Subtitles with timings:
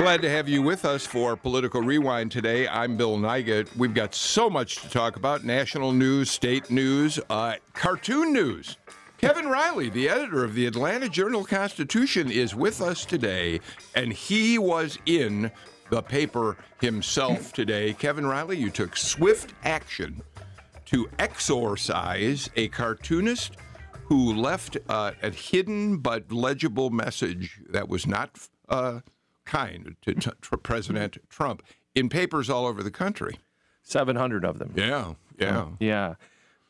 [0.00, 2.66] Glad to have you with us for Political Rewind today.
[2.66, 3.68] I'm Bill Nigut.
[3.76, 8.78] We've got so much to talk about national news, state news, uh, cartoon news.
[9.18, 13.60] Kevin Riley, the editor of the Atlanta Journal Constitution, is with us today,
[13.94, 15.52] and he was in
[15.90, 17.92] the paper himself today.
[17.92, 20.22] Kevin Riley, you took swift action
[20.86, 23.58] to exorcise a cartoonist
[24.04, 28.48] who left uh, a hidden but legible message that was not.
[28.66, 29.00] Uh,
[29.50, 31.62] kind to, to, to President Trump
[31.94, 33.38] in papers all over the country.
[33.82, 34.72] 700 of them.
[34.76, 35.66] Yeah, yeah.
[35.80, 36.14] Yeah.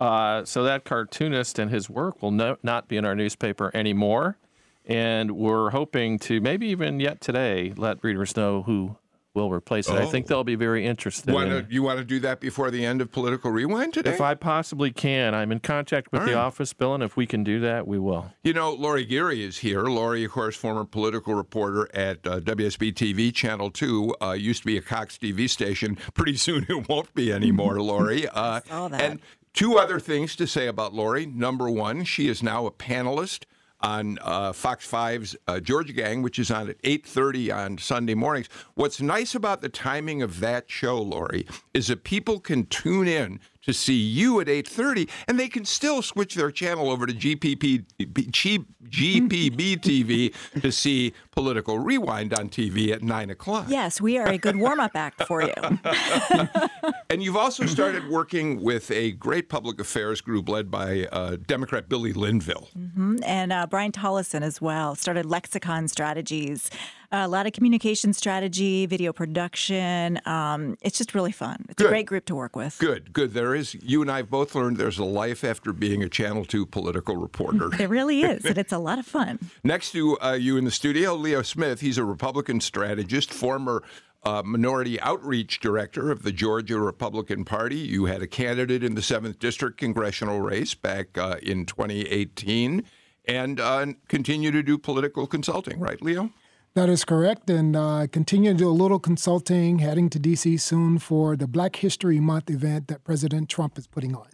[0.00, 4.38] Uh, so that cartoonist and his work will no, not be in our newspaper anymore.
[4.86, 8.96] And we're hoping to maybe even yet today let readers know who
[9.34, 9.92] will replace it.
[9.92, 10.02] Oh.
[10.02, 11.32] I think they'll be very interested.
[11.32, 14.12] Wanna, you want to do that before the end of Political Rewind today?
[14.12, 15.34] If I possibly can.
[15.34, 16.40] I'm in contact with All the right.
[16.40, 18.32] office, Bill, and if we can do that, we will.
[18.42, 19.82] You know, Lori Geary is here.
[19.84, 24.66] Lori, of course, former political reporter at uh, WSB TV, Channel 2, uh, used to
[24.66, 25.96] be a Cox TV station.
[26.14, 28.28] Pretty soon it won't be anymore, Lori.
[28.28, 29.00] Uh, All that.
[29.00, 29.20] And
[29.52, 31.26] two other things to say about Lori.
[31.26, 33.44] Number one, she is now a panelist
[33.82, 38.48] on uh, Fox 5's uh, Georgia Gang, which is on at 8:30 on Sunday mornings.
[38.74, 43.40] What's nice about the timing of that show, Lori, is that people can tune in
[43.62, 47.84] to see you at 8:30, and they can still switch their channel over to GPP,
[47.98, 53.66] GPB TV to see Political Rewind on TV at nine o'clock.
[53.68, 55.52] Yes, we are a good warm-up act for you.
[57.10, 61.88] and you've also started working with a great public affairs group led by uh, Democrat
[61.88, 63.16] Billy Linville, mm-hmm.
[63.24, 64.94] and uh, Brian Tolleson as well.
[64.94, 66.70] Started Lexicon Strategies
[67.12, 70.20] a lot of communication strategy, video production.
[70.26, 71.66] Um, it's just really fun.
[71.68, 71.86] It's good.
[71.86, 72.78] a great group to work with.
[72.78, 73.34] Good, good.
[73.34, 76.44] There is, you and I have both learned there's a life after being a Channel
[76.44, 77.68] 2 political reporter.
[77.76, 79.38] there really is, and it's a lot of fun.
[79.64, 81.80] Next to uh, you in the studio, Leo Smith.
[81.80, 83.82] He's a Republican strategist, former
[84.22, 87.78] uh, minority outreach director of the Georgia Republican Party.
[87.78, 92.84] You had a candidate in the 7th District congressional race back uh, in 2018
[93.26, 96.30] and uh, continue to do political consulting, right, Leo?
[96.74, 100.98] That is correct, and uh, continue to do a little consulting, heading to DC soon
[101.00, 104.28] for the Black History Month event that President Trump is putting on.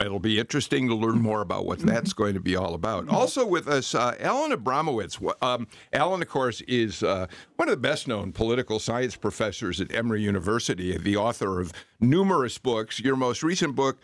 [0.00, 3.08] It'll be interesting to learn more about what that's going to be all about.
[3.08, 5.20] Also with us, uh, Alan Abramowitz.
[5.42, 7.26] Um, Alan, of course, is uh,
[7.56, 12.58] one of the best known political science professors at Emory University, the author of numerous
[12.58, 12.98] books.
[12.98, 13.98] Your most recent book,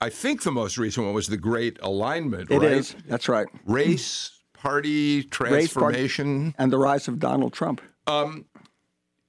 [0.00, 2.72] I think the most recent one was The Great Alignment, It right?
[2.72, 2.94] is.
[3.06, 3.46] That's right.
[3.64, 4.33] Race,
[4.64, 7.82] party transformation and the rise of Donald Trump.
[8.06, 8.46] Um,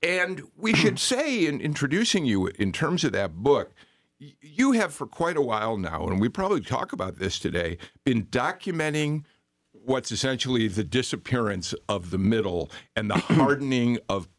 [0.02, 3.74] and we should say, in introducing you in terms of that book,
[4.18, 8.26] you have for quite a while now, and we probably talk about this today, been
[8.28, 9.26] documenting
[9.74, 14.30] what's essentially the disappearance of the middle and the hardening of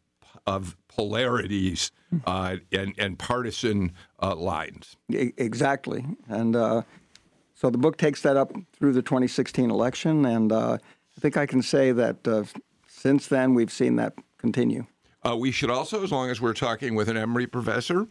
[0.46, 1.90] of polarities
[2.24, 3.92] uh, and and partisan
[4.22, 4.96] uh, lines.
[5.10, 6.82] Exactly, and uh,
[7.56, 10.76] so the book takes that up through the 2016 election, and uh,
[11.16, 12.44] I think I can say that uh,
[12.86, 14.86] since then we've seen that continue.
[15.26, 18.06] Uh, we should also, as long as we're talking with an Emory professor,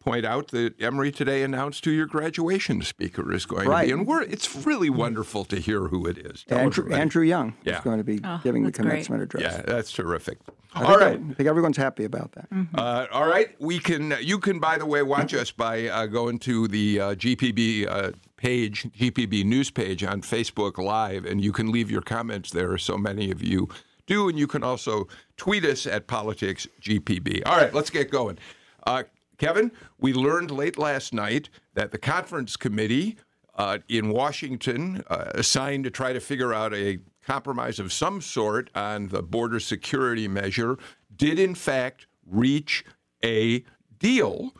[0.00, 3.82] point out that Emory today announced who your graduation speaker is going right.
[3.82, 6.44] to be, and we're, it's really wonderful to hear who it is.
[6.48, 7.78] Andrew, Andrew, Young yeah.
[7.78, 9.44] is going to be oh, giving the commencement great.
[9.44, 9.62] address.
[9.66, 10.38] Yeah, that's terrific.
[10.74, 12.48] I all right, I think everyone's happy about that.
[12.50, 12.76] Mm-hmm.
[12.78, 14.14] Uh, all right, we can.
[14.20, 18.12] You can, by the way, watch us by uh, going to the uh, GPB uh,
[18.40, 22.76] page, GPB news page on Facebook Live, and you can leave your comments there.
[22.78, 23.68] So many of you
[24.06, 27.42] do, and you can also tweet us at Politics GPB.
[27.44, 28.38] All right, let's get going.
[28.86, 29.02] Uh,
[29.36, 33.16] Kevin, we learned late last night that the conference committee
[33.56, 38.70] uh, in Washington, uh, assigned to try to figure out a compromise of some sort
[38.74, 40.78] on the border security measure,
[41.14, 42.84] did in fact reach
[43.22, 43.62] a
[43.98, 44.54] deal,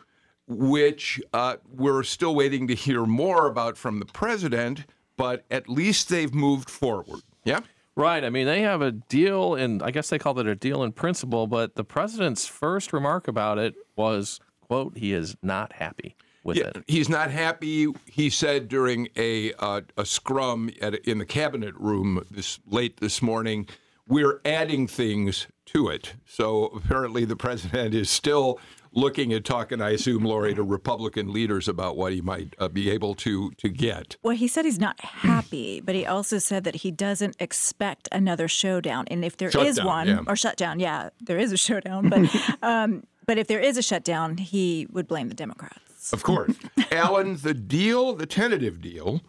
[0.57, 4.85] which uh, we're still waiting to hear more about from the president,
[5.17, 7.21] but at least they've moved forward.
[7.43, 7.61] Yeah?
[7.95, 8.23] Right.
[8.23, 10.91] I mean, they have a deal, and I guess they called it a deal in
[10.93, 14.39] principle, but the president's first remark about it was
[14.71, 16.15] quote, he is not happy
[16.45, 16.83] with yeah, it.
[16.87, 17.87] He's not happy.
[18.05, 23.21] He said during a uh, a scrum at, in the cabinet room this late this
[23.21, 23.67] morning,
[24.07, 26.13] we're adding things to it.
[26.25, 28.61] So apparently, the president is still
[28.93, 32.89] looking at talking, I assume, Lori, to Republican leaders about what he might uh, be
[32.89, 34.17] able to to get.
[34.23, 38.47] Well, he said he's not happy, but he also said that he doesn't expect another
[38.47, 39.05] showdown.
[39.09, 40.19] And if there is Shutdown, one, yeah.
[40.27, 42.09] or shutdown, yeah, there is a showdown.
[42.09, 42.29] But
[42.61, 46.13] um, but if there is a shutdown, he would blame the Democrats.
[46.13, 46.55] Of course.
[46.91, 49.21] Alan, the deal, the tentative deal,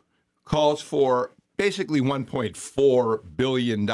[0.44, 3.88] calls for basically $1.4 billion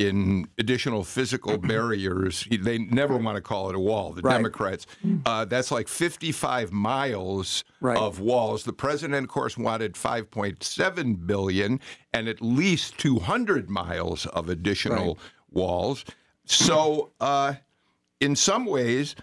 [0.00, 2.46] in additional physical barriers.
[2.50, 4.34] They never want to call it a wall, the Right.
[4.36, 4.86] Democrats.
[5.26, 7.96] Uh, that's like 55 miles Right.
[7.98, 8.64] of walls.
[8.64, 11.80] The president, of course, wanted 5.7 billion
[12.12, 15.18] and at least 200 miles of additional
[15.50, 16.04] walls.
[16.46, 17.54] So, uh,
[18.20, 19.14] in some ways,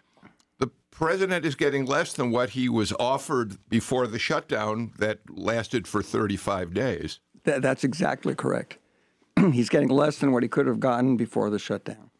[0.59, 5.87] the president is getting less than what he was offered before the shutdown that lasted
[5.87, 7.19] for 35 days.
[7.45, 8.77] Th- that's exactly correct.
[9.51, 12.11] He's getting less than what he could have gotten before the shutdown.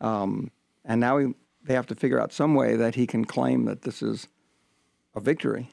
[0.00, 0.50] Um,
[0.84, 3.82] and now he, they have to figure out some way that he can claim that
[3.82, 4.28] this is
[5.14, 5.70] a victory.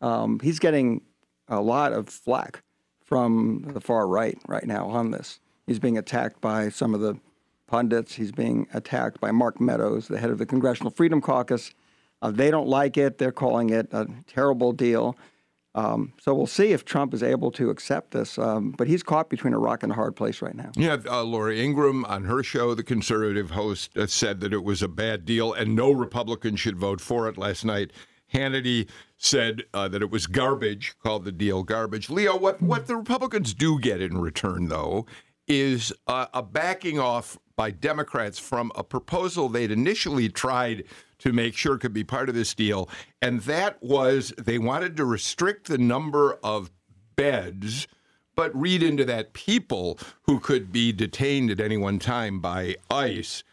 [0.00, 1.02] Um, he's getting
[1.48, 2.62] a lot of flack
[3.04, 5.40] from the far right right now on this.
[5.66, 7.18] He's being attacked by some of the
[7.66, 8.14] pundits.
[8.14, 11.72] He's being attacked by Mark Meadows, the head of the Congressional Freedom Caucus.
[12.20, 13.18] Uh, they don't like it.
[13.18, 15.16] They're calling it a terrible deal.
[15.74, 18.38] Um, so we'll see if Trump is able to accept this.
[18.38, 20.70] Um, but he's caught between a rock and a hard place right now.
[20.76, 24.82] Yeah, uh, Laura Ingraham on her show, the conservative host, uh, said that it was
[24.82, 27.92] a bad deal and no Republican should vote for it last night.
[28.32, 28.88] Hannity
[29.18, 32.08] said uh, that it was garbage, called the deal garbage.
[32.08, 35.06] Leo, what, what the Republicans do get in return, though,
[35.46, 40.84] is a backing off by Democrats from a proposal they'd initially tried
[41.22, 42.88] to make sure could be part of this deal.
[43.20, 46.70] And that was they wanted to restrict the number of
[47.16, 47.86] beds
[48.34, 53.44] but read into that people who could be detained at any one time by ICE.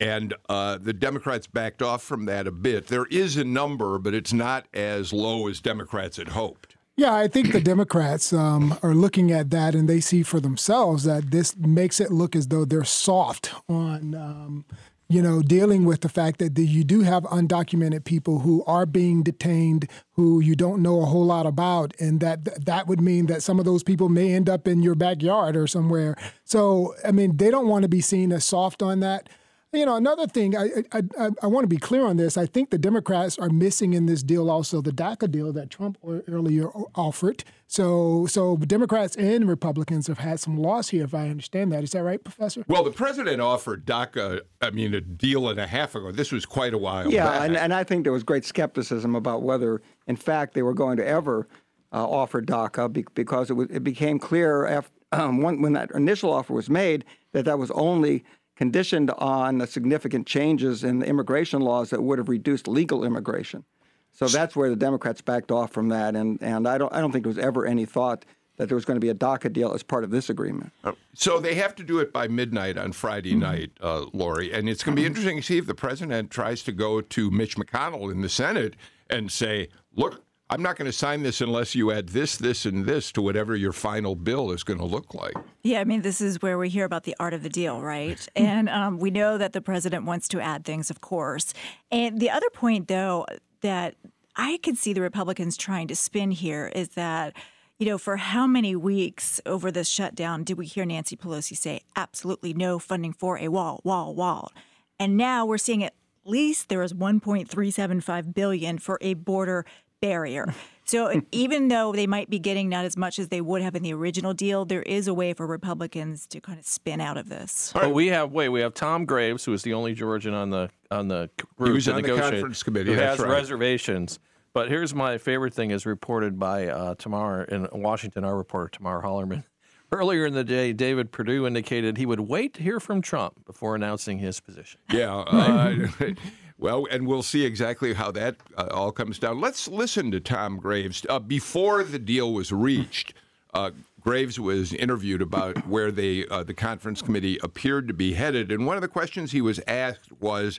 [0.00, 2.86] And uh, the Democrats backed off from that a bit.
[2.86, 6.76] There is a number, but it's not as low as Democrats had hoped.
[6.96, 11.04] Yeah, I think the Democrats um, are looking at that and they see for themselves
[11.04, 14.64] that this makes it look as though they're soft on, um,
[15.08, 18.84] you know, dealing with the fact that the, you do have undocumented people who are
[18.84, 23.26] being detained who you don't know a whole lot about, and that that would mean
[23.26, 26.16] that some of those people may end up in your backyard or somewhere.
[26.44, 29.28] So, I mean, they don't want to be seen as soft on that.
[29.72, 32.38] You know, another thing, I, I, I, I want to be clear on this.
[32.38, 35.98] I think the Democrats are missing in this deal also the DACA deal that Trump
[36.26, 37.44] earlier offered.
[37.66, 41.84] So, so Democrats and Republicans have had some loss here, if I understand that.
[41.84, 42.64] Is that right, Professor?
[42.66, 46.12] Well, the president offered DACA, I mean, a deal and a half ago.
[46.12, 47.42] This was quite a while Yeah, back.
[47.42, 50.96] and, and I think there was great skepticism about whether, in fact, they were going
[50.96, 51.46] to ever
[51.92, 55.90] uh, offer DACA be- because it, was, it became clear after, um, when, when that
[55.90, 58.24] initial offer was made that that was only
[58.58, 63.64] conditioned on the significant changes in the immigration laws that would have reduced legal immigration.
[64.10, 67.12] So that's where the Democrats backed off from that, and, and I don't I don't
[67.12, 68.24] think there was ever any thought
[68.56, 70.72] that there was going to be a DACA deal as part of this agreement.
[71.14, 74.52] So they have to do it by midnight on Friday night, uh, Lori.
[74.52, 77.30] And it's going to be interesting to see if the president tries to go to
[77.30, 78.74] Mitch McConnell in the Senate
[79.08, 82.86] and say, look, I'm not going to sign this unless you add this, this, and
[82.86, 85.34] this to whatever your final bill is going to look like.
[85.62, 88.26] Yeah, I mean, this is where we hear about the art of the deal, right?
[88.36, 91.52] and um, we know that the president wants to add things, of course.
[91.90, 93.26] And the other point, though,
[93.60, 93.96] that
[94.36, 97.34] I could see the Republicans trying to spin here is that,
[97.78, 101.82] you know, for how many weeks over this shutdown did we hear Nancy Pelosi say
[101.94, 104.50] absolutely no funding for a wall, wall, wall?
[104.98, 109.66] And now we're seeing at least there is 1.375 billion for a border
[110.00, 110.54] barrier.
[110.88, 113.82] So even though they might be getting not as much as they would have in
[113.82, 117.28] the original deal, there is a way for Republicans to kind of spin out of
[117.28, 117.72] this.
[117.74, 120.70] But we have wait, we have Tom Graves, who is the only Georgian on the
[120.90, 121.28] on the
[121.58, 123.30] group was to on the negotiate, conference committee, who that's has right.
[123.30, 124.18] reservations.
[124.54, 129.02] But here's my favorite thing, as reported by uh, Tamar in Washington, our reporter Tamar
[129.02, 129.44] Hallerman.
[129.92, 133.74] Earlier in the day, David Perdue indicated he would wait to hear from Trump before
[133.74, 134.80] announcing his position.
[134.90, 135.24] Yeah.
[135.28, 136.14] Uh,
[136.58, 139.40] well, and we'll see exactly how that uh, all comes down.
[139.40, 141.06] Let's listen to Tom Graves.
[141.08, 143.14] Uh, before the deal was reached,
[143.54, 148.50] uh, Graves was interviewed about where they, uh, the conference committee appeared to be headed.
[148.50, 150.58] And one of the questions he was asked was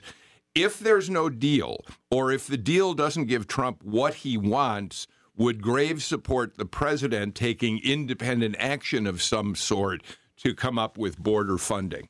[0.54, 5.62] if there's no deal, or if the deal doesn't give Trump what he wants, would
[5.62, 10.02] Graves support the president taking independent action of some sort
[10.38, 12.08] to come up with border funding?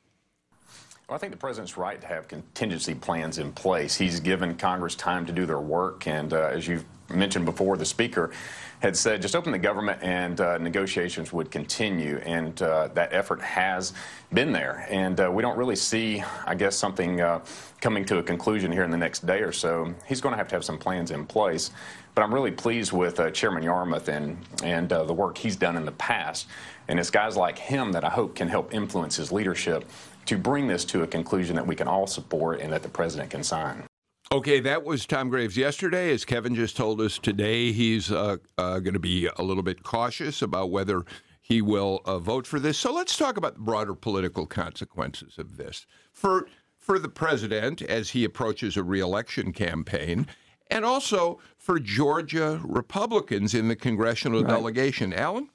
[1.11, 3.97] Well, I think the president's right to have contingency plans in place.
[3.97, 7.83] He's given Congress time to do their work, and uh, as you've mentioned before, the
[7.83, 8.31] speaker
[8.79, 12.21] had said just open the government and uh, negotiations would continue.
[12.25, 13.91] And uh, that effort has
[14.31, 14.87] been there.
[14.89, 17.43] And uh, we don't really see, I guess, something uh,
[17.81, 19.93] coming to a conclusion here in the next day or so.
[20.07, 21.71] He's going to have to have some plans in place.
[22.15, 25.83] But I'm really pleased with uh, Chairman Yarmuth and, and the work he's done in
[25.83, 26.47] the past.
[26.87, 29.85] And it's guys like him that I hope can help influence his leadership
[30.25, 33.29] to bring this to a conclusion that we can all support and that the president
[33.29, 33.83] can sign.
[34.31, 36.11] Okay, that was Tom Graves yesterday.
[36.13, 39.83] As Kevin just told us today, he's uh, uh, going to be a little bit
[39.83, 41.03] cautious about whether
[41.41, 42.77] he will uh, vote for this.
[42.77, 46.47] So let's talk about the broader political consequences of this for
[46.77, 50.25] for the president as he approaches a reelection campaign,
[50.71, 54.49] and also for Georgia Republicans in the congressional Right.
[54.49, 55.13] delegation.
[55.13, 55.49] Alan.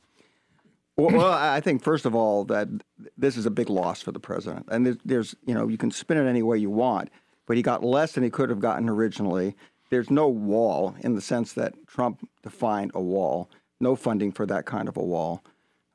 [0.96, 2.68] Well, well, I think first of all that
[3.16, 5.90] this is a big loss for the president, and there's, there's, you know, you can
[5.90, 7.10] spin it any way you want,
[7.46, 9.54] but he got less than he could have gotten originally.
[9.90, 13.48] There's no wall in the sense that Trump defined a wall.
[13.78, 15.44] No funding for that kind of a wall.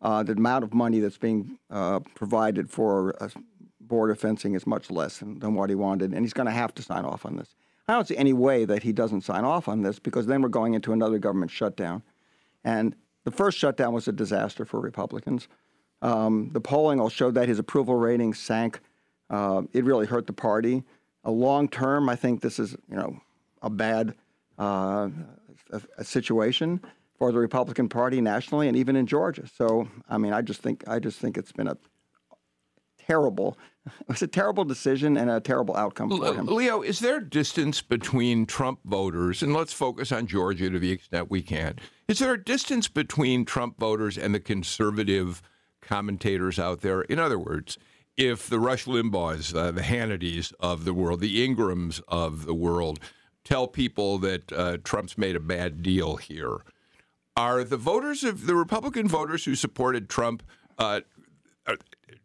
[0.01, 3.15] Uh, the amount of money that's being uh, provided for
[3.79, 6.73] border fencing is much less than, than what he wanted, and he's going to have
[6.75, 7.55] to sign off on this.
[7.87, 10.49] I don't see any way that he doesn't sign off on this because then we're
[10.49, 12.03] going into another government shutdown.
[12.63, 15.47] And the first shutdown was a disaster for Republicans.
[16.01, 18.79] Um, the polling all showed that his approval rating sank.
[19.29, 20.83] Uh, it really hurt the party.
[21.23, 23.19] A long term, I think this is you know
[23.61, 24.15] a bad
[24.57, 25.09] uh,
[25.71, 26.81] a, a situation
[27.17, 29.47] for the Republican Party nationally and even in Georgia.
[29.47, 31.77] So I mean, I just think I just think it's been a
[32.97, 33.57] terrible.
[34.01, 36.45] It was a terrible decision and a terrible outcome for him.
[36.45, 41.31] Leo, is there distance between Trump voters, and let's focus on Georgia to the extent
[41.31, 41.79] we can?
[42.11, 45.41] Is there a distance between Trump voters and the conservative
[45.79, 47.03] commentators out there?
[47.03, 47.77] In other words,
[48.17, 52.99] if the Rush Limbaughs, uh, the Hannitys of the world, the Ingrahams of the world
[53.45, 56.57] tell people that uh, Trump's made a bad deal here,
[57.37, 60.43] are the voters of the Republican voters who supported Trump?
[60.77, 60.99] Uh,
[61.65, 61.77] are-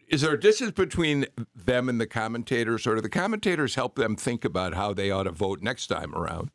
[0.09, 4.17] is there a distance between them and the commentators, or do the commentators help them
[4.17, 6.51] think about how they ought to vote next time around?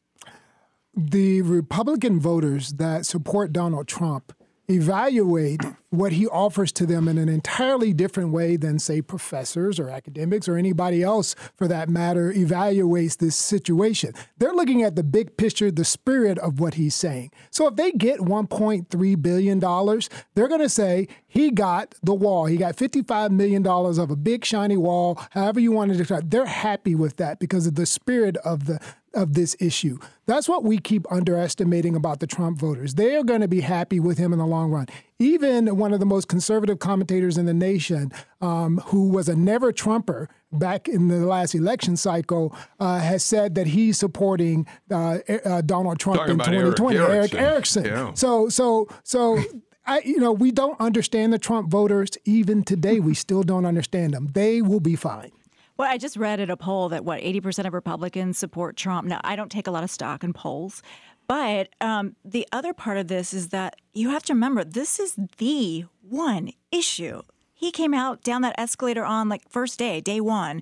[0.95, 4.33] The Republican voters that support Donald Trump
[4.69, 9.89] evaluate what he offers to them in an entirely different way than, say, professors or
[9.89, 14.13] academics or anybody else, for that matter, evaluates this situation.
[14.37, 17.31] They're looking at the big picture, the spirit of what he's saying.
[17.49, 22.45] So if they get $1.3 billion, they're going to say he got the wall.
[22.45, 26.29] He got $55 million of a big shiny wall, however you want to describe.
[26.29, 28.79] They're happy with that because of the spirit of the
[29.13, 29.97] of this issue.
[30.25, 32.95] That's what we keep underestimating about the Trump voters.
[32.95, 34.87] They are going to be happy with him in the long run.
[35.19, 39.71] Even one of the most conservative commentators in the nation, um, who was a never
[39.71, 45.61] Trumper back in the last election cycle, uh, has said that he's supporting uh, uh,
[45.61, 46.97] Donald Trump Talking in about Eric 2020.
[46.97, 47.39] Erick Erickson.
[47.39, 47.85] Erickson.
[47.85, 48.13] Yeah.
[48.13, 49.39] So, so, so.
[49.83, 52.11] I, you know, we don't understand the Trump voters.
[52.23, 54.29] Even today, we still don't understand them.
[54.33, 55.31] They will be fine.
[55.81, 59.07] Well, I just read at a poll that what 80% of Republicans support Trump.
[59.07, 60.83] Now, I don't take a lot of stock in polls,
[61.27, 65.15] but um, the other part of this is that you have to remember this is
[65.39, 67.23] the one issue.
[67.55, 70.61] He came out down that escalator on like first day, day one.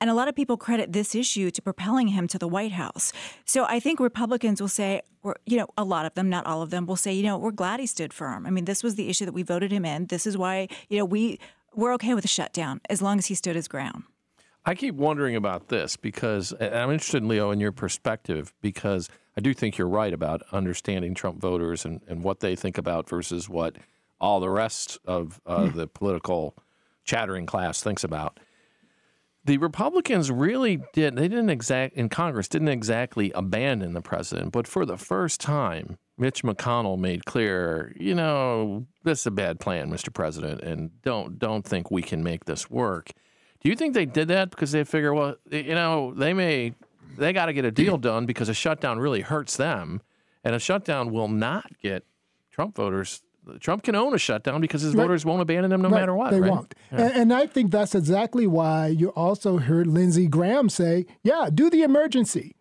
[0.00, 3.12] And a lot of people credit this issue to propelling him to the White House.
[3.44, 6.62] So I think Republicans will say, or, you know, a lot of them, not all
[6.62, 8.46] of them, will say, you know, we're glad he stood firm.
[8.46, 10.06] I mean, this was the issue that we voted him in.
[10.06, 11.40] This is why, you know, we
[11.74, 14.04] we're okay with a shutdown as long as he stood his ground.
[14.64, 19.40] I keep wondering about this because I'm interested, in Leo, in your perspective because I
[19.40, 23.48] do think you're right about understanding Trump voters and, and what they think about versus
[23.48, 23.76] what
[24.20, 26.54] all the rest of uh, the political
[27.04, 28.38] chattering class thinks about.
[29.46, 34.66] The Republicans really did, they didn't exact, in Congress, didn't exactly abandon the president, but
[34.66, 39.90] for the first time, Mitch McConnell made clear, you know, this is a bad plan,
[39.90, 40.12] Mr.
[40.12, 43.12] President, and don't don't think we can make this work.
[43.60, 46.74] Do you think they did that because they figure, well, you know, they may
[47.16, 50.00] they got to get a deal done because a shutdown really hurts them,
[50.44, 52.04] and a shutdown will not get
[52.50, 53.22] Trump voters.
[53.58, 55.02] Trump can own a shutdown because his Right.
[55.04, 56.30] voters won't abandon him no Right, matter what.
[56.30, 56.50] They right?
[56.50, 56.74] won't.
[56.90, 61.68] And, and I think that's exactly why you also heard Lindsey Graham say, yeah, do
[61.68, 62.54] the emergency.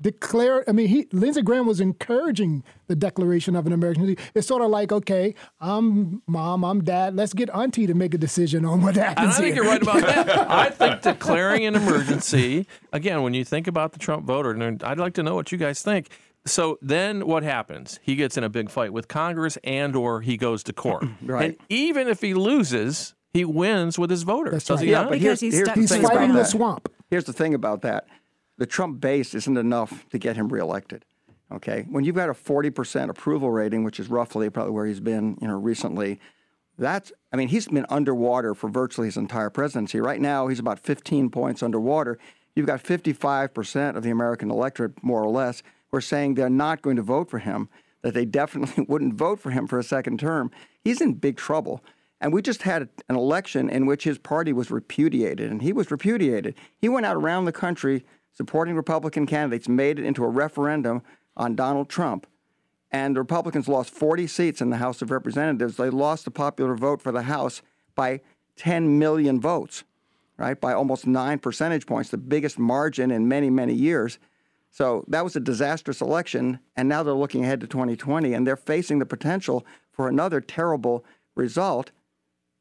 [0.00, 4.18] Declare, I mean, he, Lindsey Graham was encouraging the declaration of an emergency.
[4.34, 8.18] It's sort of like, okay, I'm mom, I'm dad, let's get auntie to make a
[8.18, 9.62] decision on what And happens I think here.
[9.62, 10.28] you're right about that.
[10.50, 14.98] I think declaring an emergency, again, when you think about the Trump voter, and I'd
[14.98, 16.08] like to know what you guys think.
[16.46, 17.98] So then what happens?
[18.02, 21.04] He gets in a big fight with Congress and or he goes to court.
[21.22, 21.44] Right.
[21.50, 24.52] And even if he loses, he wins with his voters.
[24.52, 24.84] That's does right.
[24.86, 25.08] he Yeah, not?
[25.10, 26.48] but Because here's, he's here's the He's thing with about fighting the that.
[26.48, 26.92] swamp.
[27.08, 28.06] Here's the thing about that:
[28.58, 31.04] the Trump base isn't enough to get him reelected.
[31.52, 35.36] Okay, when you've got a 40% approval rating, which is roughly probably where he's been,
[35.40, 36.18] you know, recently,
[36.78, 40.00] that's I mean, he's been underwater for virtually his entire presidency.
[40.00, 42.18] Right now, he's about 15 points underwater.
[42.56, 46.82] You've got 55% of the American electorate, more or less, who are saying they're not
[46.82, 47.68] going to vote for him,
[48.02, 50.50] that they definitely wouldn't vote for him for a second term.
[50.82, 51.82] He's in big trouble.
[52.20, 55.90] And we just had an election in which his party was repudiated, and he was
[55.90, 56.54] repudiated.
[56.80, 61.02] He went out around the country supporting Republican candidates, made it into a referendum
[61.36, 62.26] on Donald Trump.
[62.90, 65.76] And the Republicans lost 40 seats in the House of Representatives.
[65.76, 67.62] They lost the popular vote for the House
[67.94, 68.20] by
[68.56, 69.84] 10 million votes,
[70.36, 70.60] right?
[70.60, 74.18] By almost nine percentage points, the biggest margin in many, many years.
[74.70, 76.60] So that was a disastrous election.
[76.76, 81.04] And now they're looking ahead to 2020 and they're facing the potential for another terrible
[81.34, 81.90] result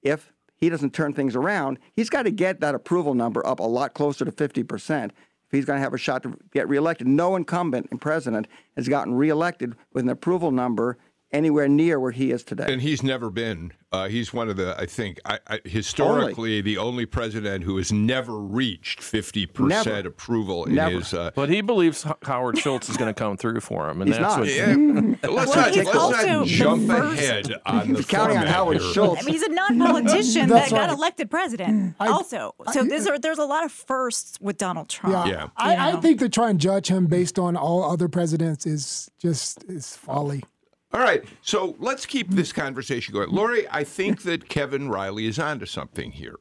[0.01, 1.77] if he doesn't turn things around.
[1.93, 5.13] He's got to get that approval number up a lot closer to 50 percent
[5.53, 7.07] he's going to have a shot to get reelected.
[7.07, 10.97] No incumbent and president has gotten reelected with an approval number
[11.33, 12.71] anywhere near where he is today.
[12.71, 13.73] And he's never been.
[13.91, 16.61] Uh, he's one of the, I think, I, I, historically, only.
[16.61, 20.97] the only president who has never reached 50% approval in never.
[20.97, 21.13] his.
[21.13, 24.01] Uh, but he believes Howard Schultz is going to come through for him.
[24.01, 24.39] And he's that's not.
[24.39, 25.29] What, yeah.
[25.29, 28.93] let's well, not, let's not jump ahead on the counting on Howard here.
[28.93, 29.21] Schultz.
[29.21, 30.87] I mean, he's a non-politician that right.
[30.87, 31.95] got elected president.
[31.99, 35.27] I, also, so there's a, there's a lot of firsts with Donald Trump.
[35.27, 35.47] Yeah, yeah.
[35.55, 39.63] I, I think to try and judge him based on all other presidents is just
[39.65, 40.43] is folly.
[40.93, 43.31] All right, so let's keep this conversation going.
[43.31, 46.35] Lori, I think that Kevin Riley is onto something here.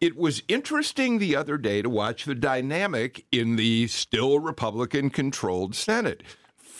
[0.00, 5.76] It was interesting the other day to watch the dynamic in the still Republican controlled
[5.76, 6.24] Senate.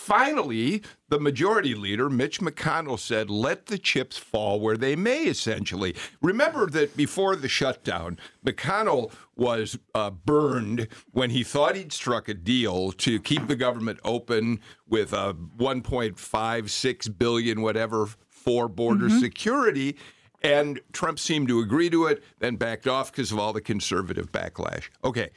[0.04, 5.96] Finally, the majority leader, Mitch McConnell, said, let the chips fall where they may, essentially.
[6.20, 12.34] Remember that before the shutdown, McConnell was uh, burned when he thought he'd struck a
[12.34, 19.20] deal to keep the government open with a 1.56 billion, whatever, for border mm-hmm.
[19.20, 19.96] security.
[20.42, 24.30] And Trump seemed to agree to it, then backed off because of all the conservative
[24.30, 24.90] backlash.
[25.02, 25.30] Okay.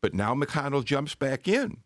[0.00, 1.78] But now McConnell jumps back in.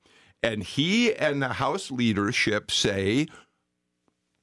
[0.43, 3.27] And he and the House leadership say,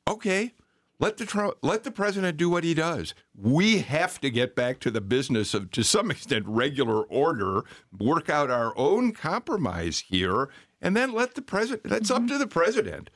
[0.08, 0.54] okay,
[1.00, 3.14] let the let the president do what he does.
[3.36, 7.63] We have to get back to the business of, to some extent, regular order,
[7.98, 10.50] work out our own compromise here,
[10.82, 11.84] and then let the president.
[11.84, 12.28] That's up mm-hmm.
[12.28, 13.10] to the president.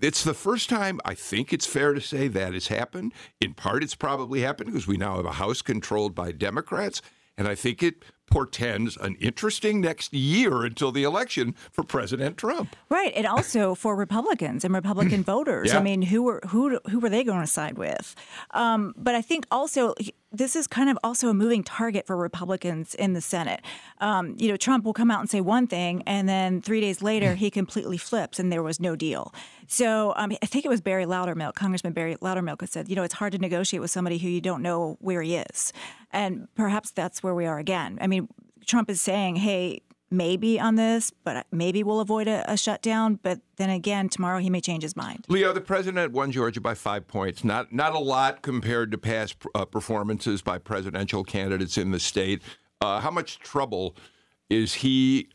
[0.00, 3.12] It's the first time I think it's fair to say that has happened.
[3.40, 7.00] In part, it's probably happened because we now have a House controlled by Democrats,
[7.38, 12.74] and I think it portends an interesting next year until the election for President Trump.
[12.88, 15.72] Right, and also for Republicans and Republican voters.
[15.72, 15.78] Yeah.
[15.78, 18.14] I mean, who were who who were they going to side with?
[18.52, 19.94] Um, but I think also
[20.34, 23.60] this is kind of also a moving target for Republicans in the Senate.
[23.98, 27.00] Um, you know, Trump will come out and say one thing, and then three days
[27.02, 29.32] later he completely flips, and there was no deal.
[29.68, 33.02] So um, I think it was Barry Loudermilk, Congressman Barry Loudermilk, who said, you know,
[33.02, 35.72] it's hard to negotiate with somebody who you don't know where he is,
[36.12, 37.98] and perhaps that's where we are again.
[38.00, 38.13] I mean,
[38.66, 43.18] Trump is saying, hey, maybe on this, but maybe we'll avoid a, a, shutdown.
[43.22, 45.26] But then again, tomorrow he may change his mind.
[45.28, 47.44] Leo, the president won Georgia by five points.
[47.44, 52.42] Not not a lot compared to past uh, performances by presidential candidates in the state.
[52.80, 53.96] Uh, how much trouble
[54.50, 55.28] is he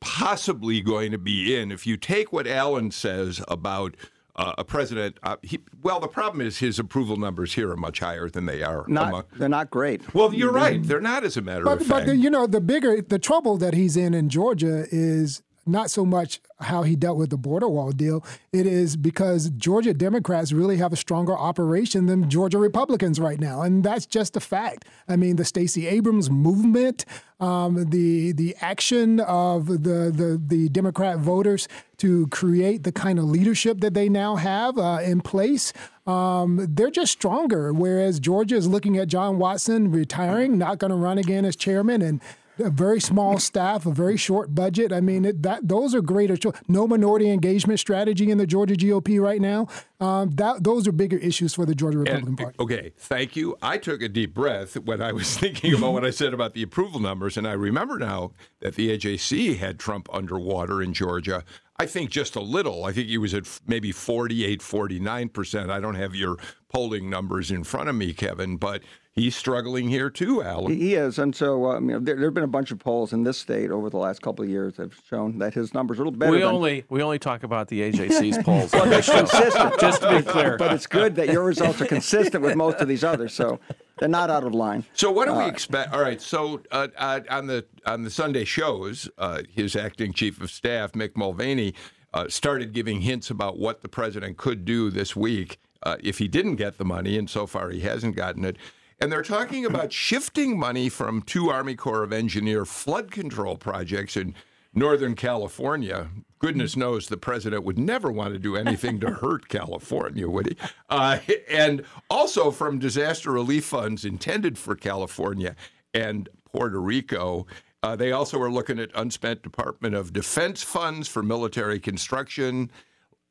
[0.00, 3.96] possibly going to be in if you take what Alan says about?
[4.36, 5.18] Uh, a president.
[5.22, 8.62] Uh, he, well, the problem is his approval numbers here are much higher than they
[8.62, 8.84] are.
[8.88, 10.14] Not, among, they're not great.
[10.14, 10.82] Well, you're right.
[10.82, 12.06] They're not, as a matter but, of fact.
[12.06, 16.04] But you know, the bigger the trouble that he's in in Georgia is not so
[16.04, 18.24] much how he dealt with the border wall deal.
[18.52, 23.62] It is because Georgia Democrats really have a stronger operation than Georgia Republicans right now,
[23.62, 24.84] and that's just a fact.
[25.08, 27.04] I mean, the Stacey Abrams movement,
[27.40, 33.26] um, the the action of the, the the Democrat voters to create the kind of
[33.26, 35.72] leadership that they now have uh, in place.
[36.06, 37.72] Um, they're just stronger.
[37.72, 42.02] Whereas Georgia is looking at John Watson retiring, not going to run again as chairman,
[42.02, 42.20] and
[42.58, 44.92] a very small staff, a very short budget.
[44.92, 46.36] I mean, it, that those are greater.
[46.68, 49.68] No minority engagement strategy in the Georgia GOP right now.
[50.00, 52.56] Um, that those are bigger issues for the Georgia Republican and, Party.
[52.58, 53.56] Okay, thank you.
[53.62, 56.62] I took a deep breath when I was thinking about what I said about the
[56.62, 61.44] approval numbers, and I remember now that the AJC had Trump underwater in Georgia.
[61.78, 62.84] I think just a little.
[62.84, 65.70] I think he was at maybe 48, 49%.
[65.70, 66.36] I don't have your
[66.68, 68.82] polling numbers in front of me, Kevin, but
[69.14, 70.72] he's struggling here too, Alan.
[70.72, 73.12] He is, and so uh, you know, there, there, have been a bunch of polls
[73.12, 75.98] in this state over the last couple of years that have shown that his numbers
[75.98, 76.32] are a little better.
[76.32, 78.72] We than, only we only talk about the AJC's polls.
[78.72, 79.80] well, that's consistent.
[79.80, 82.88] Just to be clear, but it's good that your results are consistent with most of
[82.88, 83.60] these others, so
[83.98, 84.84] they're not out of line.
[84.94, 85.92] So what do we uh, expect?
[85.92, 90.40] All right, so uh, uh, on the on the Sunday shows, uh, his acting chief
[90.40, 91.74] of staff, Mick Mulvaney
[92.14, 96.28] uh, started giving hints about what the president could do this week uh, if he
[96.28, 98.56] didn't get the money, and so far he hasn't gotten it.
[99.02, 104.16] And they're talking about shifting money from two Army Corps of Engineer flood control projects
[104.16, 104.32] in
[104.74, 106.08] Northern California.
[106.38, 110.56] Goodness knows the president would never want to do anything to hurt California, would he?
[110.88, 111.18] Uh,
[111.50, 115.56] and also from disaster relief funds intended for California
[115.92, 117.48] and Puerto Rico.
[117.82, 122.70] Uh, they also are looking at unspent Department of Defense funds for military construction,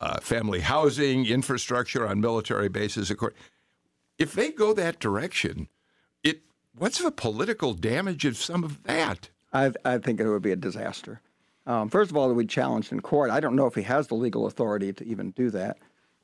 [0.01, 3.09] uh, family housing, infrastructure on military bases.
[3.09, 3.35] Of course,
[4.21, 5.67] if they go that direction,
[6.23, 6.41] it
[6.75, 9.29] what's the political damage of some of that?
[9.53, 11.21] I, I think it would be a disaster.
[11.67, 13.29] Um, first of all, it would be challenged in court.
[13.29, 15.77] I don't know if he has the legal authority to even do that.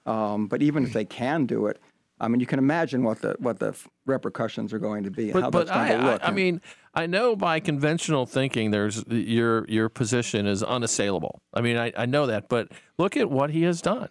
[0.05, 1.81] Um, but even if they can do it,
[2.19, 5.33] I mean, you can imagine what the what the repercussions are going to be and
[5.33, 6.23] But, how but that's going I, to look.
[6.23, 6.61] I, I mean,
[6.95, 11.41] I know by conventional thinking, there's your your position is unassailable.
[11.53, 14.09] I mean, I, I know that, but look at what he has done.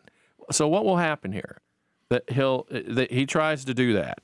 [0.53, 1.59] So what will happen here?
[2.09, 4.19] That he'll that he tries to do that,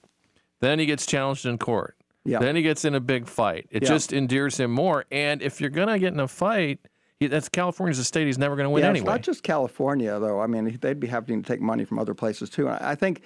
[0.61, 1.97] then he gets challenged in court.
[2.25, 2.39] Yeah.
[2.39, 3.67] Then he gets in a big fight.
[3.71, 3.89] It Yeah.
[3.89, 5.05] just endears him more.
[5.11, 6.79] And if you're gonna get in a fight,
[7.19, 9.03] he, that's California's a state he's never gonna win yeah, anyway.
[9.03, 10.41] it's not just California, though.
[10.41, 12.69] I mean, they'd be having to take money from other places too.
[12.69, 13.23] And I think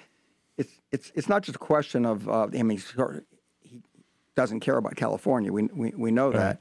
[0.57, 2.27] it's it's it's not just a question of.
[2.29, 3.83] Uh, I mean, he
[4.35, 5.53] doesn't care about California.
[5.53, 6.61] We we, we know that.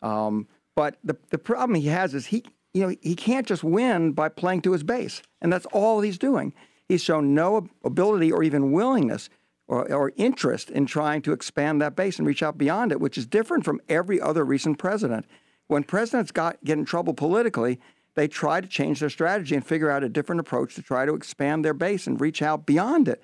[0.00, 4.12] Um, but the the problem he has is he you know he can't just win
[4.12, 6.54] by playing to his base, and that's all he's doing.
[6.88, 9.30] He's shown no ability or even willingness
[9.66, 13.16] or, or interest in trying to expand that base and reach out beyond it, which
[13.16, 15.26] is different from every other recent president.
[15.66, 17.80] When presidents got get in trouble politically,
[18.14, 21.14] they try to change their strategy and figure out a different approach to try to
[21.14, 23.22] expand their base and reach out beyond it.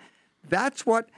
[0.48, 1.10] That's what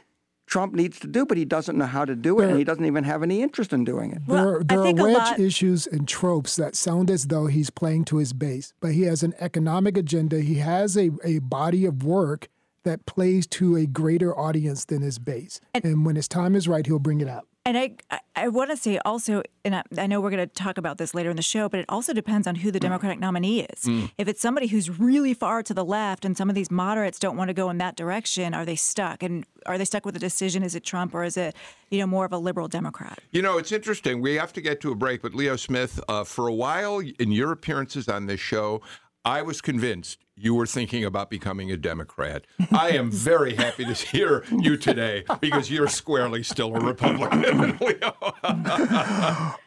[0.46, 2.84] Trump needs to do, but he doesn't know how to do it, and he doesn't
[2.84, 4.22] even have any interest in doing it.
[4.26, 7.46] Well, there I there are think wedge lot- issues and tropes that sound as though
[7.46, 10.40] he's playing to his base, but he has an economic agenda.
[10.40, 12.48] He has a, a body of work
[12.84, 15.60] that plays to a greater audience than his base.
[15.72, 17.46] And, when his time is right, he'll bring it out.
[17.64, 20.52] And I, I, I want to say also, and I, I know we're going to
[20.52, 23.20] talk about this later in the show, but it also depends on who the Democratic
[23.20, 23.84] nominee is.
[24.18, 27.36] If it's somebody who's really far to the left and some of these moderates don't
[27.36, 29.22] want to go in that direction, are they stuck?
[29.22, 30.64] And are they stuck with a decision?
[30.64, 31.54] Is it Trump or is it,
[31.90, 33.20] you know, more of a liberal Democrat?
[33.30, 34.20] You know, it's interesting.
[34.20, 37.30] We have to get to a break, but Leo Smith, uh, for a while in
[37.30, 38.82] your appearances on this show,
[39.24, 42.46] I was convinced you were thinking about becoming a Democrat.
[42.70, 48.14] I am very happy to hear you today because you're squarely still a Republican, Leo.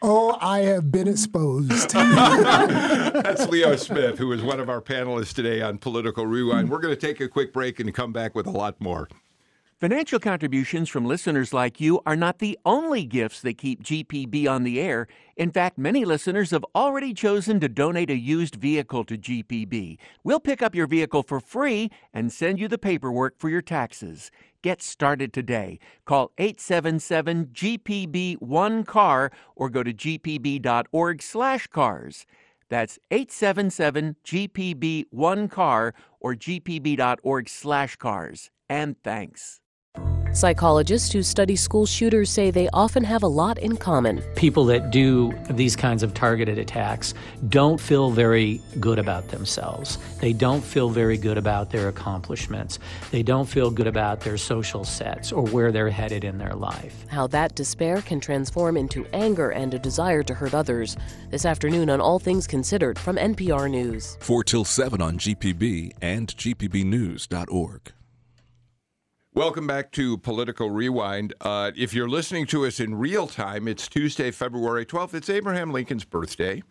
[0.02, 1.90] Oh, I have been exposed.
[1.90, 6.68] That's Leo Smith, who is one of our panelists today on Political Rewind.
[6.68, 9.08] We're going to take a quick break and come back with a lot more.
[9.78, 14.62] Financial contributions from listeners like you are not the only gifts that keep GPB on
[14.62, 15.06] the air.
[15.36, 19.98] In fact, many listeners have already chosen to donate a used vehicle to GPB.
[20.24, 24.30] We'll pick up your vehicle for free and send you the paperwork for your taxes.
[24.62, 25.78] Get started today.
[26.06, 30.66] Call 877 GPB 1 car or go to gpb.org/cars.
[32.70, 37.20] That's 877 GPB 1 car or gpb.org/cars.
[38.70, 39.60] And thanks.
[40.36, 44.22] Psychologists who study school shooters say they often have a lot in common.
[44.34, 47.14] people that do these kinds of targeted attacks
[47.48, 49.96] don't feel very good about themselves.
[50.20, 52.78] They don't feel very good about their accomplishments.
[53.10, 57.06] They don't feel good about their social sets or where they're headed in their life.
[57.08, 60.98] How that despair can transform into anger and a desire to hurt others.
[61.30, 64.18] This afternoon on All Things Considered from NPR News.
[64.20, 67.92] 4 till 7 on GPB and GPBnews.org.
[69.36, 71.34] Welcome back to Political Rewind.
[71.42, 75.12] Uh, if you're listening to us in real time, it's Tuesday, February 12th.
[75.12, 76.62] It's Abraham Lincoln's birthday.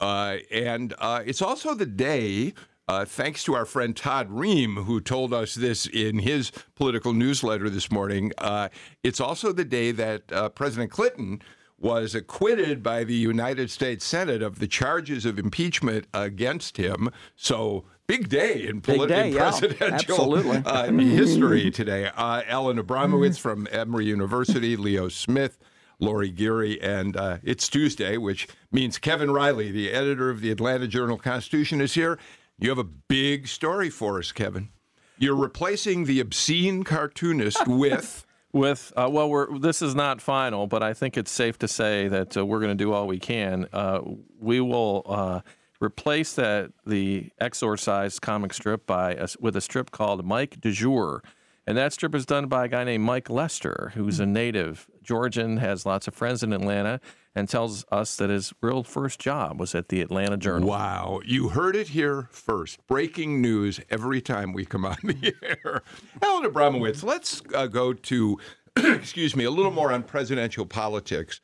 [0.00, 2.54] Uh, and uh, it's also the day,
[2.88, 7.68] uh, thanks to our friend Todd Rehm, who told us this in his political newsletter
[7.68, 8.70] this morning, uh,
[9.02, 11.42] it's also the day that uh, President Clinton
[11.78, 17.10] was acquitted by the United States Senate of the charges of impeachment against him.
[17.36, 19.50] So, big day in, Big polit- day, in yeah.
[19.50, 20.62] presidential Absolutely.
[20.64, 22.06] uh, history today.
[22.16, 25.58] Uh, Alan Abramowitz from Emory University, Leo Smith,
[25.98, 30.86] Lori Geary, and uh, it's Tuesday, which means Kevin Riley, the editor of the Atlanta
[30.86, 32.18] Journal Constitution, is here.
[32.58, 34.70] You have a big story for us, Kevin.
[35.18, 38.26] You're replacing the obscene cartoonist with.
[38.52, 42.08] with uh, well we're this is not final but i think it's safe to say
[42.08, 44.00] that uh, we're going to do all we can uh,
[44.40, 45.40] we will uh,
[45.80, 51.22] replace that the exorcised comic strip by a, with a strip called mike du jour
[51.66, 55.58] and that strip is done by a guy named mike lester who's a native Georgian,
[55.58, 57.00] has lots of friends in Atlanta,
[57.34, 60.68] and tells us that his real first job was at the Atlanta Journal.
[60.68, 61.20] Wow.
[61.24, 62.84] You heard it here first.
[62.88, 65.82] Breaking news every time we come on the air.
[66.20, 68.38] Alan Abramowitz, let's uh, go to,
[68.76, 71.40] excuse me, a little more on presidential politics.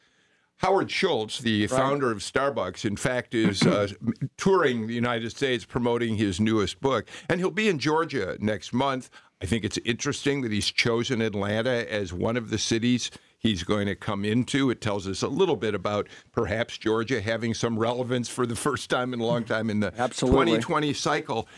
[0.62, 3.88] Howard Schultz, the founder of Starbucks, in fact, is uh,
[4.36, 7.08] touring the United States promoting his newest book.
[7.28, 9.10] And he'll be in Georgia next month.
[9.42, 13.86] I think it's interesting that he's chosen Atlanta as one of the cities he's going
[13.86, 14.70] to come into.
[14.70, 18.88] It tells us a little bit about perhaps Georgia having some relevance for the first
[18.88, 20.44] time in a long time in the Absolutely.
[20.44, 21.48] 2020 cycle.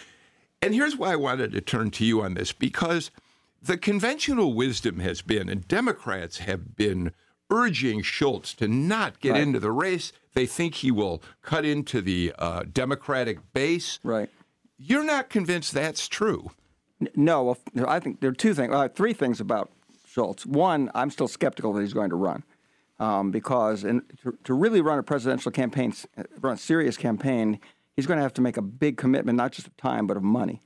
[0.62, 3.10] And here's why I wanted to turn to you on this because
[3.60, 7.12] the conventional wisdom has been, and Democrats have been
[7.54, 9.42] urging Schultz to not get Right.
[9.42, 10.12] into the race.
[10.34, 14.00] They think he will cut into the uh, Democratic base.
[14.02, 14.28] Right.
[14.76, 16.50] You're not convinced that's true.
[17.14, 19.70] No, well, I think there are two things, uh, three things about
[20.06, 20.44] Schultz.
[20.44, 22.42] One, I'm still skeptical that he's going to run,
[22.98, 25.92] um, because in, to, to really run a presidential campaign,
[26.40, 27.60] run a serious campaign,
[27.94, 30.22] he's going to have to make a big commitment, not just of time but of
[30.22, 30.60] money.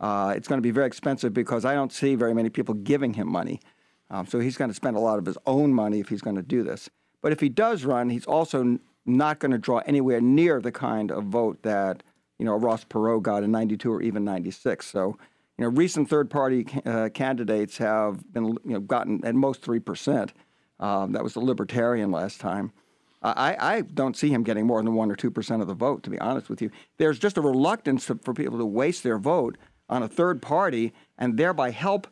[0.00, 3.14] Uh, it's going to be very expensive because I don't see very many people giving
[3.14, 3.60] him money.
[4.10, 6.36] Um, so he's going to spend a lot of his own money if he's going
[6.36, 6.88] to do this.
[7.22, 11.10] But if he does run, he's also not going to draw anywhere near the kind
[11.10, 12.02] of vote that
[12.38, 14.86] you know Ross Perot got in '92 or even '96.
[14.86, 15.18] So
[15.56, 20.32] you know, recent third-party uh, candidates have been you know gotten at most three percent.
[20.80, 22.72] Um, that was the Libertarian last time.
[23.20, 26.04] I, I don't see him getting more than one or two percent of the vote.
[26.04, 29.18] To be honest with you, there's just a reluctance to, for people to waste their
[29.18, 32.06] vote on a third party and thereby help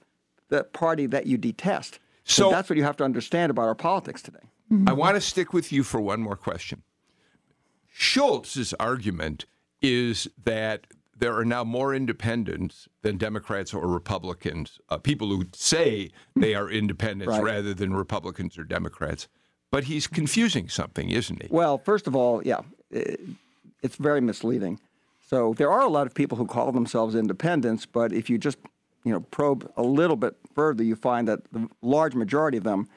[0.48, 1.98] the party that you detest.
[2.24, 4.38] So, So- that's what you have to understand about our politics today.
[4.86, 6.82] I want to stick with you for one more question.
[7.92, 9.46] Schultz's argument
[9.80, 10.86] is that
[11.18, 16.68] there are now more independents than Democrats or Republicans, uh, people who say they are
[16.68, 17.42] independents Right.
[17.42, 19.28] rather than Republicans or Democrats.
[19.70, 21.48] But he's confusing something, isn't he?
[21.50, 24.78] Well, first of all, yeah, it's very misleading.
[25.26, 28.58] So there are a lot of people who call themselves independents, but if you just
[29.06, 32.88] you know probe a little bit further, you find that the large majority of them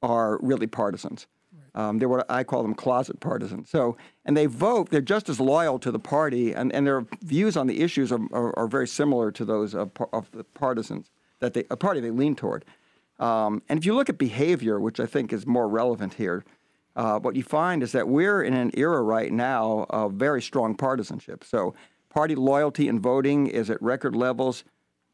[0.00, 1.26] are really partisans.
[1.74, 3.70] Um, they're what I call them closet partisans.
[3.70, 4.90] So, and they vote.
[4.90, 8.20] They're just as loyal to the party, and, and their views on the issues are,
[8.32, 12.10] are, are very similar to those of, of the partisans that they a party they
[12.10, 12.64] lean toward.
[13.18, 16.44] Um, and if you look at behavior, which I think is more relevant here,
[16.94, 20.76] uh, what you find is that we're in an era right now of very strong
[20.76, 21.42] partisanship.
[21.42, 21.74] So,
[22.10, 24.62] party loyalty and voting is at record levels.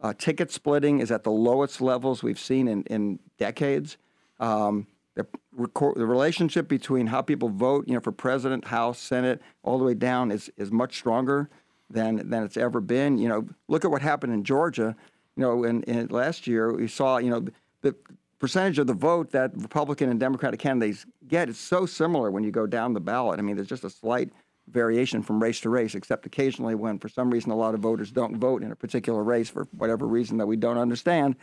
[0.00, 3.96] Uh, ticket splitting is at the lowest levels we've seen in, in decades.
[4.38, 5.26] Um, the,
[5.58, 9.84] recor- the relationship between how people vote, you know, for president, House, Senate, all the
[9.84, 11.50] way down is, is much stronger
[11.90, 13.18] than than it's ever been.
[13.18, 14.94] You know, look at what happened in Georgia.
[15.36, 17.46] You know, in, in last year we saw, you know,
[17.82, 17.94] the
[18.38, 22.50] percentage of the vote that Republican and Democratic candidates get is so similar when you
[22.50, 23.38] go down the ballot.
[23.38, 24.30] I mean, there's just a slight
[24.70, 28.10] variation from race to race, except occasionally when, for some reason, a lot of voters
[28.10, 31.36] don't vote in a particular race for whatever reason that we don't understand.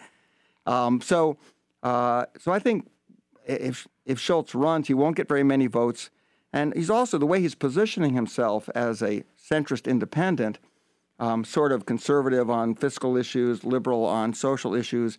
[0.66, 1.38] Um, so,
[1.84, 2.90] uh, so I think
[3.48, 6.10] if if Schultz runs, he won't get very many votes,
[6.54, 10.60] and he's also the way he's positioning himself as a centrist independent,
[11.20, 15.18] um, sort of conservative on fiscal issues, liberal on social issues,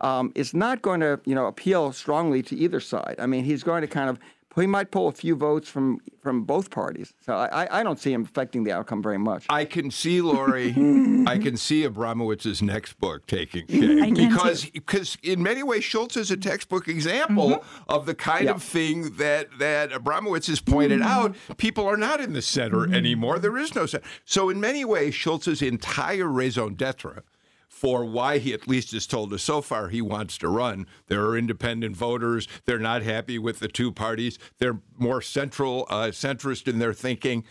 [0.00, 3.16] um, is not going to you know appeal strongly to either side.
[3.18, 4.18] I mean, he's going to kind of
[4.56, 7.14] he might pull a few votes from from both parties.
[7.24, 9.46] So I, I- I don't see him affecting the outcome very much.
[9.48, 10.70] I can see Lori.
[11.26, 16.30] I can see Abramowitz's next book taking shape because because in many ways Schultz is
[16.30, 18.52] a textbook example of the kind Yeah.
[18.52, 21.36] of thing that that Abramowitz has pointed out.
[21.56, 23.38] People are not in the center anymore.
[23.38, 24.04] There is no center.
[24.24, 27.22] So in many ways, Schultz's entire raison d'être
[27.70, 30.86] for why he at least has told us so far he wants to run.
[31.06, 32.48] There are independent voters.
[32.66, 34.38] They're not happy with the two parties.
[34.58, 37.44] They're more central, uh, centrist in their thinking.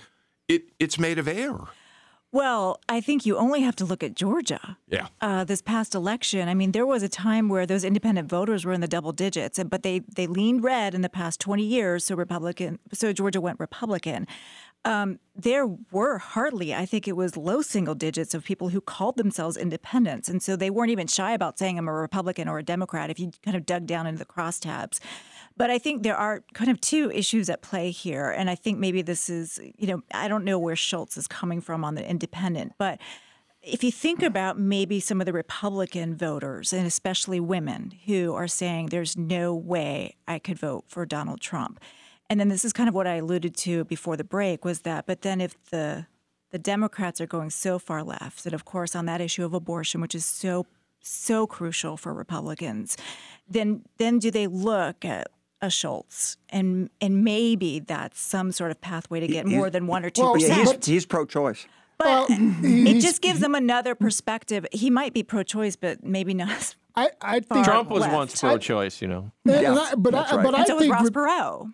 [0.47, 1.57] It, it's made of air.
[2.31, 4.77] Well, I think you only have to look at Georgia.
[4.87, 5.07] Yeah.
[5.19, 8.73] Uh, this past election, I mean, there was a time where those independent voters were
[8.73, 12.05] in the double digits, but they they leaned red in the past 20 years.
[12.05, 14.27] So Republican, so Georgia went Republican.
[14.85, 19.17] Um, there were hardly, I think it was low single digits of people who called
[19.17, 22.63] themselves independents, and so they weren't even shy about saying I'm a Republican or a
[22.63, 23.09] Democrat.
[23.09, 24.99] If you kind of dug down into the crosstabs,
[25.57, 28.29] but I think there are kind of two issues at play here.
[28.29, 31.59] And I think maybe this is, you know, I don't know where Schultz is coming
[31.59, 32.99] from on the independent, but
[33.61, 38.47] if you think about maybe some of the Republican voters, and especially women, who are
[38.47, 41.79] saying there's no way I could vote for Donald Trump.
[42.29, 45.05] And then this is kind of what I alluded to before the break was that,
[45.05, 46.05] but then if the
[46.51, 50.01] the Democrats are going so far left, and of course on that issue of abortion,
[50.01, 50.65] which is so
[51.01, 52.97] so crucial for Republicans,
[53.47, 55.27] then then do they look at
[55.61, 60.05] a Schultz and and maybe that's some sort of pathway to get more than one
[60.05, 60.85] or two well, Yeah, percent.
[60.85, 61.65] he's, he's pro-choice.
[61.97, 64.65] But it just gives them another perspective.
[64.71, 66.75] He might be pro-choice, but maybe not.
[66.95, 68.13] I, I think Trump was left.
[68.13, 69.31] once pro-choice, you know.
[69.45, 70.43] Yeah, I- but that's I, right.
[70.45, 71.73] but I so was think Ross Perot.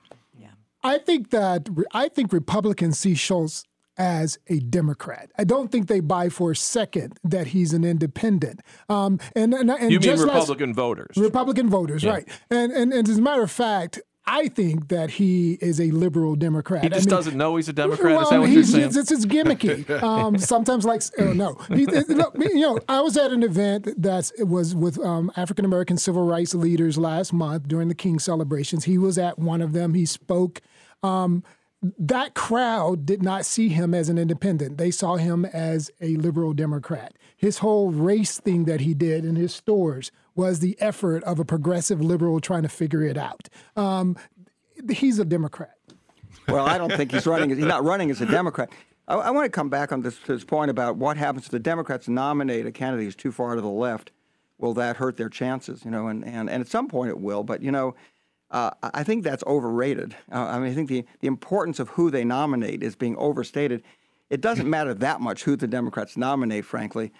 [0.85, 3.63] I think that I think Republicans see Schultz
[3.97, 5.31] as a Democrat.
[5.37, 8.59] I don't think they buy for a second that he's an independent.
[8.89, 11.15] Um, and, and, and You mean just last- Republican voters?
[11.17, 12.27] Republican voters, right?
[12.49, 16.35] And, and and as a matter of fact, I think that he is a liberal
[16.35, 16.81] Democrat.
[16.81, 18.15] He I just mean, doesn't know he's a Democrat.
[18.15, 18.85] Well, Is that what you're he's, saying?
[18.95, 19.85] It's, it's, gimmicky.
[20.03, 21.57] Um, sometimes, like, oh, no.
[21.69, 25.97] He, look, you know, I was at an event that was with um, African American
[25.97, 28.85] civil rights leaders last month during the King celebrations.
[28.85, 29.93] He was at one of them.
[29.93, 30.61] He spoke.
[31.03, 31.43] Um,
[31.99, 34.77] that crowd did not see him as an independent.
[34.77, 37.13] They saw him as a liberal Democrat.
[37.37, 41.45] His whole race thing that he did in his stores was the effort of a
[41.45, 43.49] progressive liberal trying to figure it out.
[43.75, 44.17] Um,
[44.89, 45.75] he's a Democrat.
[46.47, 47.49] Well, I don't think he's running.
[47.49, 48.69] He's not running as a Democrat.
[49.07, 51.59] I, I want to come back on this, this point about what happens if the
[51.59, 54.11] Democrats nominate a candidate who's too far to the left.
[54.57, 55.83] Will that hurt their chances?
[55.83, 57.43] You know, and, and, and at some point it will.
[57.43, 57.95] But you know,
[58.55, 60.15] uh, I think that's overrated.
[60.31, 63.83] Uh, I mean, I think the, the importance of who they nominate is being overstated.
[64.29, 67.11] It doesn't matter that much who the Democrats nominate, frankly,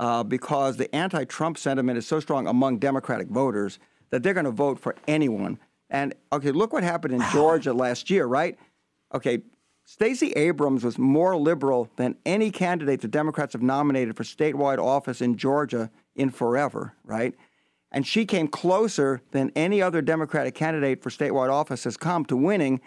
[0.00, 4.50] uh, because the anti-Trump sentiment is so strong among Democratic voters that they're going to
[4.50, 5.58] vote for anyone.
[5.90, 8.58] And okay, look what happened in Georgia last year, right?
[9.12, 9.42] Okay,
[9.84, 15.20] Stacey Abrams was more liberal than any candidate the Democrats have nominated for statewide office
[15.20, 17.34] in Georgia in forever, right?
[17.90, 22.36] And she came closer than any other Democratic candidate for statewide office has come to
[22.36, 22.80] winning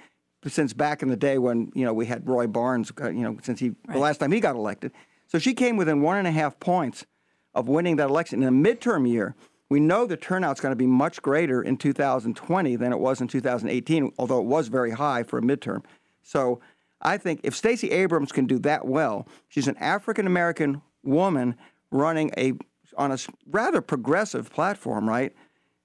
[0.47, 3.37] since back in the day when you know we had Roy Barnes, uh, you know,
[3.43, 4.91] since he the last time he got elected.
[5.27, 7.05] So she came within one and a half points
[7.53, 9.35] of winning that election in a midterm year.
[9.69, 13.27] We know the turnout's going to be much greater in 2020 than it was in
[13.29, 15.83] 2018, although it was very high for a midterm.
[16.23, 16.59] So
[17.01, 21.55] I think if Stacey Abrams can do that well, she's an African American woman
[21.89, 22.53] running a
[22.97, 23.17] on a
[23.49, 25.33] rather progressive platform, right?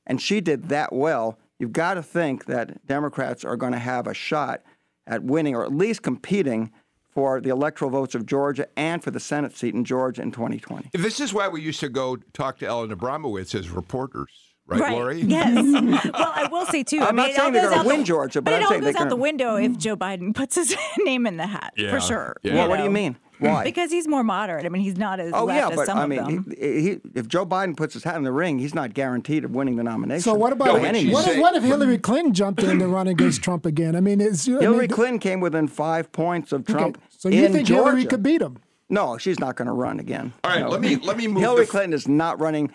[0.06, 1.38] And she did that well.
[1.58, 4.62] You've got to think that Democrats are going to have a shot
[5.06, 6.70] at winning or at least competing
[7.16, 10.90] for the electoral votes of Georgia and for the Senate seat in Georgia in 2020.
[10.92, 15.20] This is why we used to go talk to Alan Abramowitz as reporters, right, Lori?
[15.22, 15.54] Yes.
[16.12, 17.00] well, I will say too.
[17.00, 18.54] I I'm mean, not it saying all they're goes gonna out the- win Georgia, but
[18.54, 19.78] I'm it all goes they're out the window if hmm.
[19.78, 21.90] Joe Biden puts his name in the hat Yeah.
[21.90, 22.36] for sure.
[22.42, 22.52] Yeah.
[22.52, 23.16] you Well, what do you mean?
[23.38, 23.64] Why?
[23.64, 24.64] Because he's more moderate.
[24.64, 26.54] I mean, he's not as Oh left yeah, as but some I of mean, them.
[26.58, 29.50] he, he, if Joe Biden puts his hat in the ring, he's not guaranteed of
[29.52, 30.22] winning the nomination.
[30.22, 32.62] So what about No, by but any she's what if, what if Hillary Clinton jumped
[32.62, 33.94] in to run against Trump again?
[33.94, 36.80] I mean, it's I Hillary mean, Clinton came within five points of Trump?
[36.80, 37.02] okay, Trump.
[37.18, 37.84] So you in think Georgia.
[37.84, 38.58] Hillary could beat him?
[38.88, 40.32] No, she's not going to run again.
[40.44, 40.68] All right, No.
[40.68, 41.42] let me let me move.
[41.42, 42.70] Hillary the, Clinton is not running.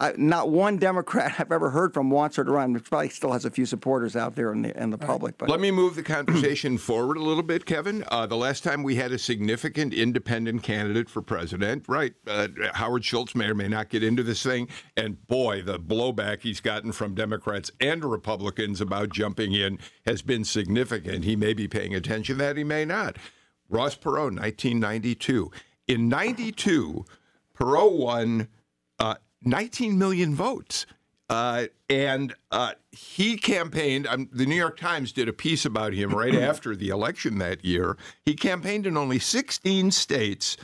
[0.00, 2.74] I, not one Democrat I've ever heard from wants her to run.
[2.74, 5.38] She probably still has a few supporters out there in the in the public.
[5.38, 8.04] But Let me move the conversation forward a little bit, Kevin.
[8.08, 12.14] Uh, the last time we had a significant independent candidate for president, right?
[12.26, 14.66] Uh, Howard Schultz may or may not get into this thing.
[14.96, 20.44] And boy, the blowback he's gotten from Democrats and Republicans about jumping in has been
[20.44, 21.24] significant.
[21.24, 23.16] He may be paying attention to that, he may not.
[23.74, 25.50] Ross Perot, 1992.
[25.88, 27.04] In 92,
[27.58, 28.48] Perot won
[28.98, 30.86] uh, 19 million votes.
[31.28, 34.06] Uh, and uh, he campaigned.
[34.06, 37.64] Um, the New York Times did a piece about him right after the election that
[37.64, 37.96] year.
[38.24, 40.56] He campaigned in only 16 states,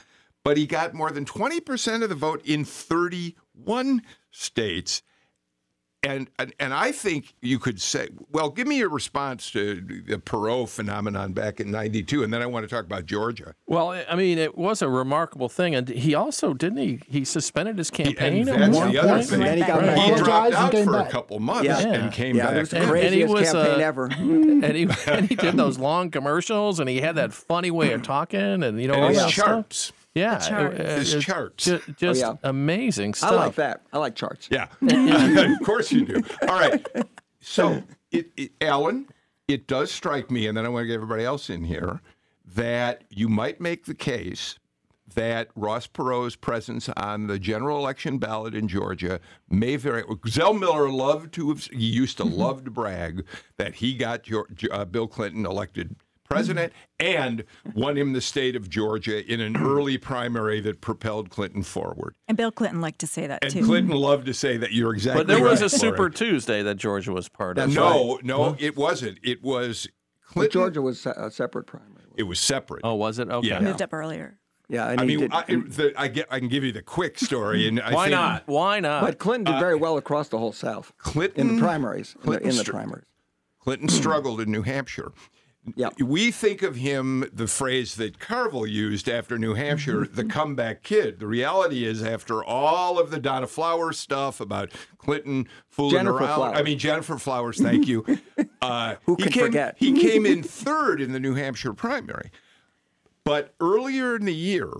[0.45, 5.03] but he got more than 20% of the vote in 31 states.
[6.03, 9.75] And, and and I think you could say, well, give me your response to
[10.07, 13.55] the Perot phenomenon back in '92, and then I want to talk about Georgia.
[13.67, 17.01] Well, I mean, it was a remarkable thing, and he also didn't he?
[17.07, 19.27] He suspended his campaign at that's one the other point.
[19.27, 19.41] thing.
[19.41, 19.99] Then he got Right.
[19.99, 21.81] He dropped out came for a couple months Yeah.
[21.81, 22.57] and came yeah, back.
[22.57, 24.05] it was the And- and he craziest was, campaign uh, ever.
[24.11, 28.03] and he and he did those long commercials, and he had that funny way of
[28.03, 29.93] talking, and you know And all his that stuff.
[30.17, 30.49] Charts.
[30.49, 30.79] Yeah, charts.
[30.81, 31.65] it- His it's charts.
[31.65, 32.35] ju- just yeah.
[32.43, 33.33] amazing stuff.
[33.33, 33.83] I like that.
[33.93, 34.49] I like charts.
[34.53, 36.23] Yeah, of course you do.
[36.49, 36.85] All right.
[37.41, 39.09] So, it, it, Alan,
[39.49, 42.01] it does strike me, and then I want to get everybody else in here,
[42.55, 44.59] that you might make the case
[45.15, 49.19] that Ross Perot's presence on the general election ballot in Georgia
[49.49, 50.05] may very.
[50.29, 51.65] Zell Miller loved to have.
[51.65, 53.25] He used to love to brag
[53.57, 55.97] that he got your, uh, Bill Clinton elected
[56.35, 61.63] president and won him the state of Georgia in an early primary that propelled Clinton
[61.63, 62.15] forward.
[62.29, 63.65] and Bill Clinton liked to say that And too.
[63.65, 66.13] Clinton loved to say that you're exactly but there was a Super Lori.
[66.13, 67.75] Tuesday that Georgia was part of.
[67.75, 69.19] No, no, it wasn't.
[69.23, 69.89] It was
[70.35, 71.91] But Georgia was a separate primary.
[72.17, 72.83] It was separate.
[72.85, 73.29] Oh, was it?
[73.29, 73.49] Okay.
[73.49, 73.61] Yeah.
[73.61, 74.39] Moved up earlier.
[74.69, 77.19] Yeah, and I mean, did- I, the, I, get, I can give you the quick
[77.19, 77.67] story.
[77.67, 78.43] And I Why think not?
[78.47, 79.03] Why not?
[79.03, 82.15] But Clinton did uh, very well across the whole South Clinton in the primaries.
[82.23, 83.05] In the, in Clinton the primaries.
[83.59, 85.11] Clinton struggled in New Hampshire.
[85.77, 85.91] Yeah.
[85.99, 91.21] We think of him, the phrase that Carville used after New Hampshire, the comeback kid.
[91.21, 96.37] The reality is, after all of the Donna Flowers stuff about Clinton fooling Gennifer around,
[96.37, 96.59] Flowers.
[96.59, 98.05] I mean, Gennifer Flowers, thank you.
[98.63, 99.75] Uh, Who he came, forget?
[99.79, 102.31] He came in third in the New Hampshire primary.
[103.25, 104.71] But earlier in the year,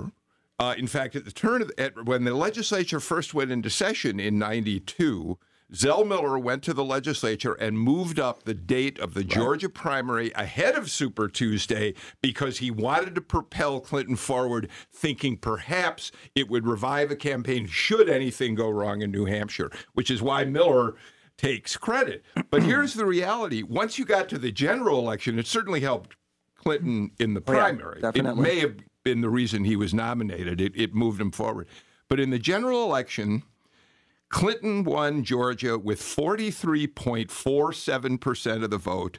[0.59, 4.21] uh, in fact, at the turn of at, when the legislature first went into session
[4.21, 5.39] in '92,
[5.75, 10.33] Zell Miller went to the legislature and moved up the date of the Georgia primary
[10.35, 16.67] ahead of Super Tuesday because he wanted to propel Clinton forward, thinking perhaps it would
[16.67, 20.97] revive a campaign should anything go wrong in New Hampshire, which is why Miller
[21.39, 22.25] takes credit.
[22.51, 26.17] But here's the reality once you got to the general election, it certainly helped
[26.57, 28.01] Clinton in the Oh, yeah, primary.
[28.03, 30.61] it may have been the reason he was nominated.
[30.61, 31.69] It, it moved him forward.
[32.09, 33.45] But in the general election,
[34.31, 39.19] Clinton won Georgia with 43.47% of the vote.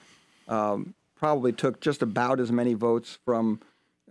[0.49, 3.61] um, probably took just about as many votes from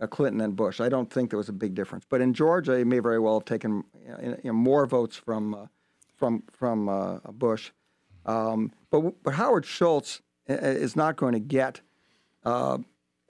[0.00, 0.80] uh, Clinton and Bush.
[0.80, 2.04] I don't think there was a big difference.
[2.08, 5.54] But in Georgia, he may very well have taken uh, you know, more votes from
[5.54, 5.66] uh,
[6.16, 7.70] from from uh, Bush.
[8.26, 11.80] Um, but but Howard Schultz i- is not going to get
[12.44, 12.78] uh,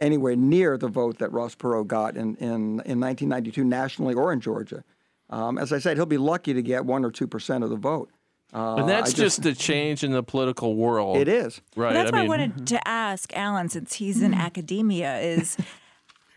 [0.01, 4.41] anywhere near the vote that Ross Perot got in, in, in 1992 nationally or in
[4.41, 4.85] Georgia.
[5.33, 7.77] Um, as I said, he'll be lucky to get one or two percent of the
[7.77, 8.11] vote.
[8.55, 11.17] Uh, and that's I just, a change in the political world.
[11.17, 11.63] It is.
[11.75, 11.95] Right.
[11.95, 15.57] That's I why mean, I wanted to ask Alan, since he's in academia, is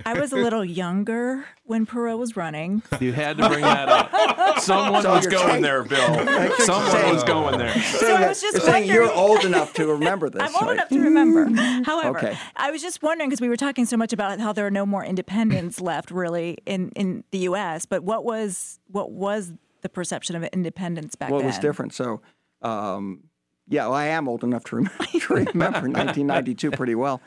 [0.03, 2.81] I was a little younger when Perot was running.
[2.99, 4.59] you had to bring that up.
[4.59, 5.97] Someone So was going saying- there, Bill.
[6.59, 7.73] Someone saying- was going there.
[7.81, 10.41] So I was just You're saying you're old enough to remember this.
[10.41, 10.73] I'm old right?
[10.73, 11.45] enough to remember.
[11.85, 12.37] However, Okay.
[12.57, 14.85] I was just wondering because we were talking so much about how there are no
[14.85, 17.85] more independents left, really, in, in the U.S.
[17.85, 21.45] But what was what was the perception of independence back Well, then?
[21.47, 21.93] it was different.
[21.93, 22.21] So,
[22.63, 23.23] um,
[23.69, 24.89] yeah, well, I am old enough to, rem-
[25.19, 27.21] to remember 1992 pretty well.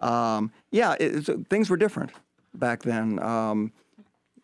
[0.00, 2.10] Um, yeah, it, it's- things were different
[2.54, 3.18] back then.
[3.20, 3.72] Um,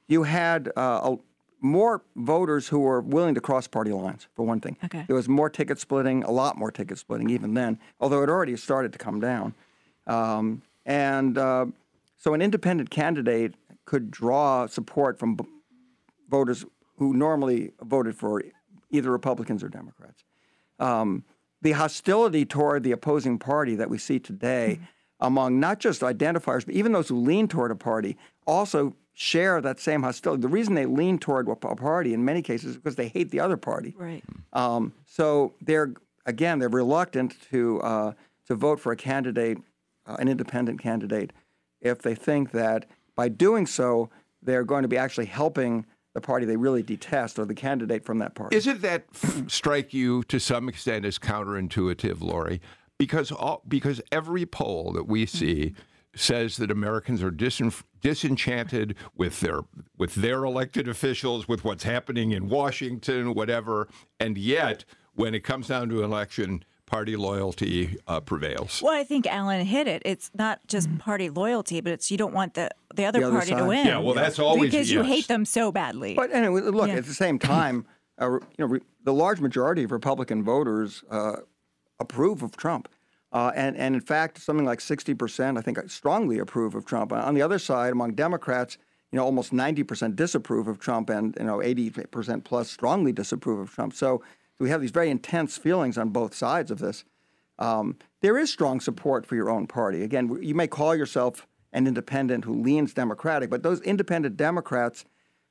[0.08, 1.16] you had uh, a,
[1.60, 4.76] more voters who were willing to cross party lines, for one thing.
[4.84, 5.04] Okay.
[5.06, 8.56] There was more ticket splitting, a lot more ticket splitting even then, although it already
[8.56, 9.54] started to come down.
[10.06, 11.66] Um, and uh,
[12.16, 13.54] so an independent candidate
[13.84, 15.44] could draw support from b-
[16.28, 16.64] voters
[16.98, 18.42] who normally voted for
[18.90, 20.22] either Republicans or Democrats.
[20.78, 21.24] Um,
[21.62, 24.78] the hostility toward the opposing party that we see today
[25.20, 29.80] among not just identifiers, but even those who lean toward a party also share that
[29.80, 30.42] same hostility.
[30.42, 33.40] The reason they lean toward a party in many cases is because they hate the
[33.40, 33.94] other party.
[33.96, 34.22] Right.
[34.52, 35.94] Um, so they're
[36.26, 38.12] again they're reluctant to uh,
[38.46, 39.58] to vote for a candidate,
[40.06, 41.32] uh, an independent candidate,
[41.80, 44.10] if they think that by doing so
[44.42, 48.18] they're going to be actually helping the party they really detest or the candidate from
[48.18, 48.56] that party.
[48.56, 52.60] Isn't that f- strike you to some extent as counterintuitive, Lori?
[52.98, 55.74] Because all, because every poll that we see
[56.14, 59.60] says that Americans are disin- disenchanted with their
[59.98, 63.88] with their elected officials, with what's happening in Washington, whatever,
[64.18, 64.84] and yet
[65.14, 68.80] when it comes down to an election, party loyalty uh, prevails.
[68.82, 70.00] Well, I think Alan hit it.
[70.06, 73.36] It's not just party loyalty, but it's you don't want the the other, The other
[73.36, 73.86] party to win.
[73.86, 75.06] Yeah, well, that's always- because you yes.
[75.08, 76.14] hate them so badly.
[76.14, 76.94] But anyway, look Yeah.
[76.94, 77.84] at the same time,
[78.18, 81.36] uh, you know, re- the large majority of Republican voters uh,
[81.98, 82.88] approve of Trump.
[83.32, 87.12] Uh, and, and in fact, something like 60%, I think, strongly approve of Trump.
[87.12, 88.78] On the other side, among Democrats,
[89.12, 93.70] you know, almost 90% disapprove of Trump, and you know, 80% plus strongly disapprove of
[93.70, 93.94] Trump.
[93.94, 94.22] So
[94.58, 97.04] we have these very intense feelings on both sides of this.
[97.58, 100.02] Um, there is strong support for your own party.
[100.02, 105.04] Again, you may call yourself an independent who leans Democratic, but those independent Democrats,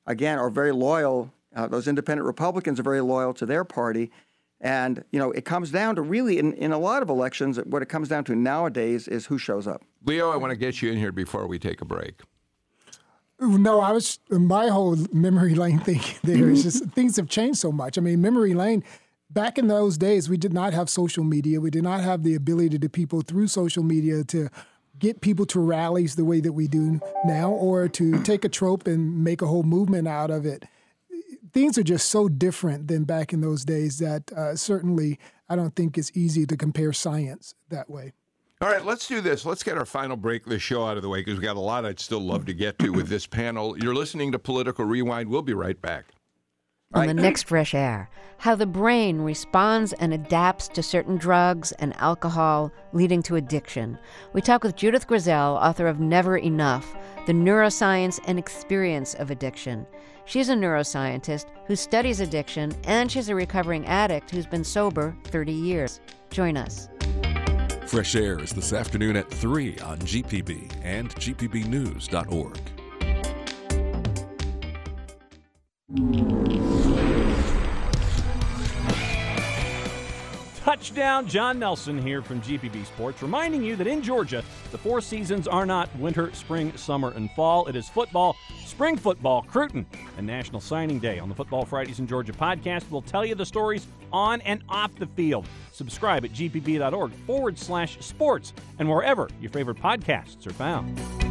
[0.06, 1.32] again, are very loyal.
[1.54, 4.10] Uh, those independent Republicans are very loyal to their party.
[4.60, 7.82] And, you know, it comes down to really, in, in a lot of elections, what
[7.82, 9.84] it comes down to nowadays is who shows up.
[10.04, 12.22] Leo, I want to get you in here before we take a break.
[13.38, 16.00] No, I was my whole memory lane thing.
[16.24, 17.98] There is just things have changed so much.
[17.98, 18.82] I mean, memory lane.
[19.28, 21.60] Back in those days, we did not have social media.
[21.60, 24.48] We did not have the ability to people through social media to
[24.98, 28.86] get people to rallies the way that we do now, or to take a trope
[28.86, 30.64] and make a whole movement out of it.
[31.56, 35.74] Things are just so different than back in those days that uh, certainly I don't
[35.74, 38.12] think it's easy to compare science that way.
[38.60, 39.46] All right, let's do this.
[39.46, 41.56] Let's get our final break of the show out of the way because we've got
[41.56, 43.74] a lot I'd still love to get to with this panel.
[43.78, 45.30] You're listening to Political Rewind.
[45.30, 46.12] We'll be right back.
[46.92, 51.96] On the next Fresh Air, how the brain responds and adapts to certain drugs and
[51.96, 53.98] alcohol, leading to addiction.
[54.34, 56.94] We talk with Judith Grisel, author of Never Enough
[57.26, 59.86] The Neuroscience and Experience of Addiction.
[60.26, 65.52] She's a neuroscientist who studies addiction, and she's a recovering addict who's been sober 30
[65.52, 66.00] years.
[66.30, 66.88] Join us.
[67.86, 72.58] Fresh Air is this afternoon at 3 on GPB and GPBnews.org.
[80.76, 85.48] Touchdown, John Nelson here from GPB Sports, reminding you that in Georgia, the four seasons
[85.48, 87.66] are not winter, spring, summer, and fall.
[87.66, 89.86] It is football, spring football, Cruton,
[90.18, 91.18] and National Signing Day.
[91.18, 94.94] On the Football Fridays in Georgia podcast, we'll tell you the stories on and off
[94.96, 95.46] the field.
[95.72, 101.25] Subscribe at gpb.org forward slash sports and wherever your favorite podcasts are found.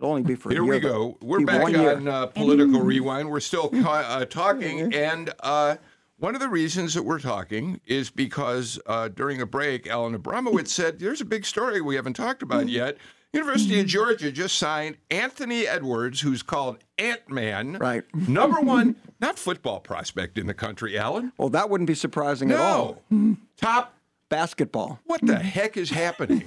[0.00, 1.18] It'll only be for a Here year, we go.
[1.20, 3.28] We're back on uh, Political Rewind.
[3.28, 5.76] We're still ca- uh, talking, and uh,
[6.16, 10.68] one of the reasons that we're talking is because uh, during a break, Alan Abramowitz
[10.72, 12.96] said, "There's a big story we haven't talked about yet."
[13.34, 17.74] University of Georgia just signed Anthony Edwards, who's called Ant Man.
[17.74, 18.02] Right.
[18.26, 21.30] Number one, not football prospect in the country, Alan.
[21.36, 23.02] Well, that wouldn't be surprising at all.
[23.10, 23.36] No.
[23.58, 23.94] Top.
[24.30, 25.00] Basketball.
[25.06, 26.46] What the heck is happening?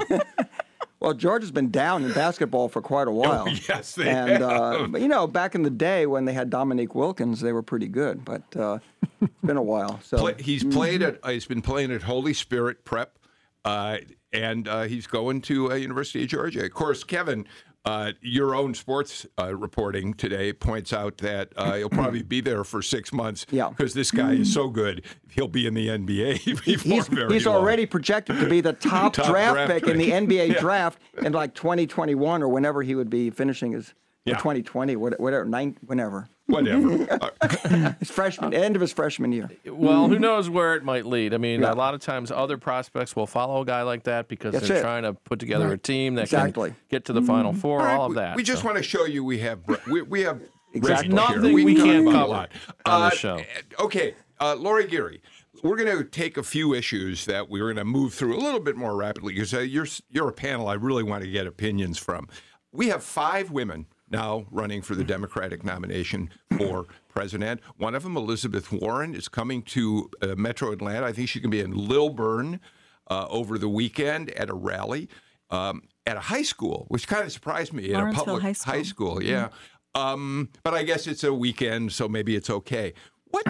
[1.04, 3.48] Well, Georgia's been down in basketball for quite a while.
[3.50, 4.92] yes, they and uh, have.
[4.94, 7.90] but, you know, back in the day when they had Dominique Wilkins, they were pretty
[7.90, 8.24] good.
[8.24, 8.80] But uh,
[9.22, 10.00] it's been a while.
[10.02, 11.20] So Play, he's played at.
[11.22, 13.20] Uh, he's been playing at Holy Spirit Prep,
[13.66, 13.98] uh,
[14.32, 16.64] and uh, he's going to uh, University of Georgia.
[16.64, 17.46] Of course, Kevin,
[17.86, 22.64] uh, your own sports uh, reporting today points out that uh, he'll probably be there
[22.64, 23.46] for six months.
[23.52, 23.70] Yeah.
[23.70, 27.46] because this guy is so good, he'll be in the NBA before he's, very he's
[27.46, 27.56] long.
[27.56, 30.12] already projected to be the top, Top draft, draft pick in the.
[30.12, 30.60] NBA Yeah.
[30.60, 33.94] draft in like 2021 or whenever he would be finishing his
[34.26, 34.38] Yeah.
[34.38, 36.30] 2020, what- whatever, nine, whenever.
[36.48, 37.08] Whatever.
[37.42, 39.50] Uh, His freshman, end of his freshman year.
[39.66, 41.34] Well, who knows where it might lead?
[41.34, 41.74] I mean, Yeah.
[41.74, 44.78] a lot of times other prospects will follow a guy like that because That's they're
[44.78, 44.82] it.
[44.82, 46.70] trying to put together a team that Exactly.
[46.72, 48.36] can get to the Final Four, all right, all of that.
[48.36, 48.68] We just so.
[48.68, 50.42] want to show you we have we, we have
[50.74, 51.10] Exactly.
[51.10, 51.38] Reggie here.
[51.42, 52.50] Nothing we can can't talk cover about a lot.
[52.86, 53.42] on the Uh, show.
[53.80, 55.22] Okay, uh, Lori Geary,
[55.62, 58.60] we're going to take a few issues that we're going to move through a little
[58.60, 61.98] bit more rapidly because uh, you're you're a panel I really want to get opinions
[62.00, 62.28] from.
[62.72, 67.60] We have five women now running for the Democratic nomination for president.
[67.78, 71.06] One of them, Elizabeth Warren, is coming to uh, Metro Atlanta.
[71.06, 72.62] I think she can be in Lilburn
[73.10, 75.10] uh, over the weekend at a rally.
[75.50, 77.94] Um, at a high school, which kind of surprised me.
[77.94, 78.74] At a public High School.
[78.74, 79.50] high school, yeah.
[79.96, 82.94] Um, but I guess it's a weekend, so maybe it's okay.
[83.26, 83.46] What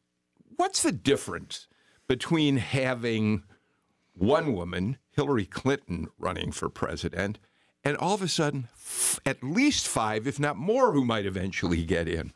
[0.56, 1.66] what's the difference
[2.06, 3.42] between having
[4.12, 7.38] one woman, Hillary Clinton, running for president,
[7.86, 11.84] and all of a sudden, f- at least five, if not more, who might eventually
[11.84, 12.32] get in?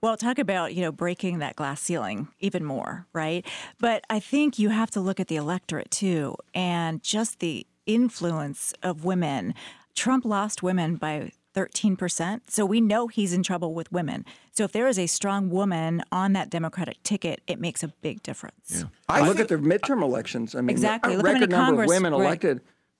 [0.00, 3.44] Well, talk about, you know, breaking that glass ceiling even more, right?
[3.78, 8.72] But I think you have to look at the electorate too and just the influence
[8.82, 9.54] of women.
[9.94, 12.42] Trump lost women by 13%.
[12.48, 14.26] So we know he's in trouble with women.
[14.52, 18.22] So if there is a strong woman on that Democratic ticket, it makes a big
[18.22, 18.84] difference.
[19.08, 20.54] I look at the midterm elections.
[20.54, 21.14] I mean, Exactly.
[21.14, 22.28] a Look how many record number Congress- of women right.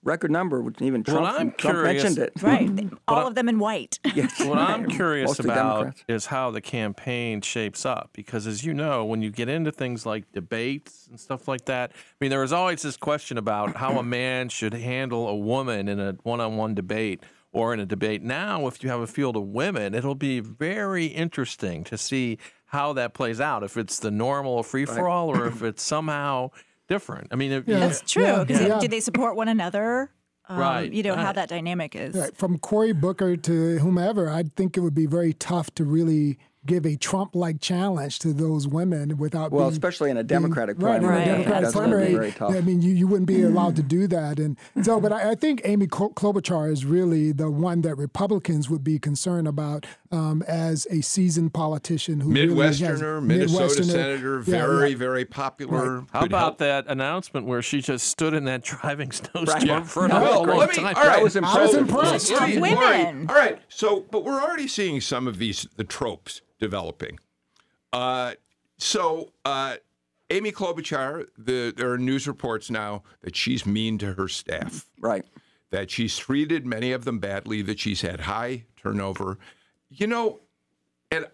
[0.07, 0.23] Elected.
[0.23, 2.41] Record number, which even Well, Trump, I'm Trump curious- mentioned it.
[2.43, 2.67] Right.
[2.69, 2.95] Hmm.
[3.07, 3.99] All of them in white.
[4.15, 4.39] Yes.
[4.43, 6.03] What I'm curious about Democrats.
[6.07, 8.09] is how the campaign shapes up.
[8.13, 11.91] Because as you know, when you get into things like debates and stuff like that,
[11.93, 15.87] I mean, there was always this question about how a man should handle a woman
[15.87, 18.23] in a one on one debate or in a debate.
[18.23, 22.37] Now, if you have a field of women, it'll be very interesting to see
[22.67, 23.63] how that plays out.
[23.63, 26.49] If it's the normal free for all or if it's somehow
[26.87, 27.27] different.
[27.31, 27.79] I mean, if, Yeah.
[27.79, 28.23] That's true.
[28.23, 28.45] Yeah.
[28.45, 28.79] 'cause Yeah.
[28.79, 30.11] Did they support one another?
[30.49, 32.15] Um, Right, You know, how that dynamic is.
[32.15, 36.37] Right, from Cory Booker to whomever, I think it would be very tough to really
[36.67, 40.77] give a Trump-like challenge to those women without Well, being, especially in a being- Democratic
[40.79, 41.23] right, primary.
[41.23, 42.13] in a Democratic That's primary.
[42.13, 42.51] very tough.
[42.55, 44.99] I mean, you, you wouldn't be allowed to do that, and so.
[45.01, 49.47] But I, I think Amy Klobuchar is really the one that Republicans would be concerned
[49.47, 53.85] about um, as a seasoned politician who really has- Midwesterner, Minnesota Midwesterner.
[53.91, 54.95] senator, very, yeah.
[54.97, 56.05] very popular.
[56.11, 56.57] How about help.
[56.59, 59.83] that announcement where she just stood in that driving snowstorm Yeah.
[59.83, 60.95] for an well, long let me, time?
[60.95, 61.15] all right.
[61.17, 61.79] That was I was impressive.
[61.79, 62.31] impressed.
[62.31, 62.77] Let me- Women.
[62.77, 63.59] Lori, all right.
[63.69, 67.19] So, but we're already seeing some of these the tropes developing.
[67.93, 68.33] Uh,
[68.77, 69.77] so, uh,
[70.29, 74.85] Amy Klobuchar, the, there are news reports now that she's mean to her staff.
[74.99, 75.25] Right.
[75.69, 79.37] That she's treated many of them badly, that she's had high turnover.
[79.89, 80.41] You know,
[81.11, 81.27] and,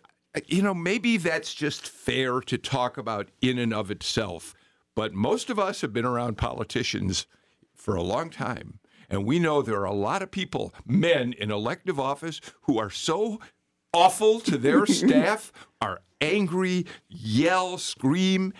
[0.46, 4.54] you know, maybe that's just fair to talk about in and of itself.
[4.96, 7.26] But most of us have been around politicians
[7.74, 8.80] for a long time.
[9.10, 12.90] And we know there are a lot of people, men in elective office, who are
[12.90, 13.40] so
[13.94, 18.54] awful to their staff, are angry, yell, scream.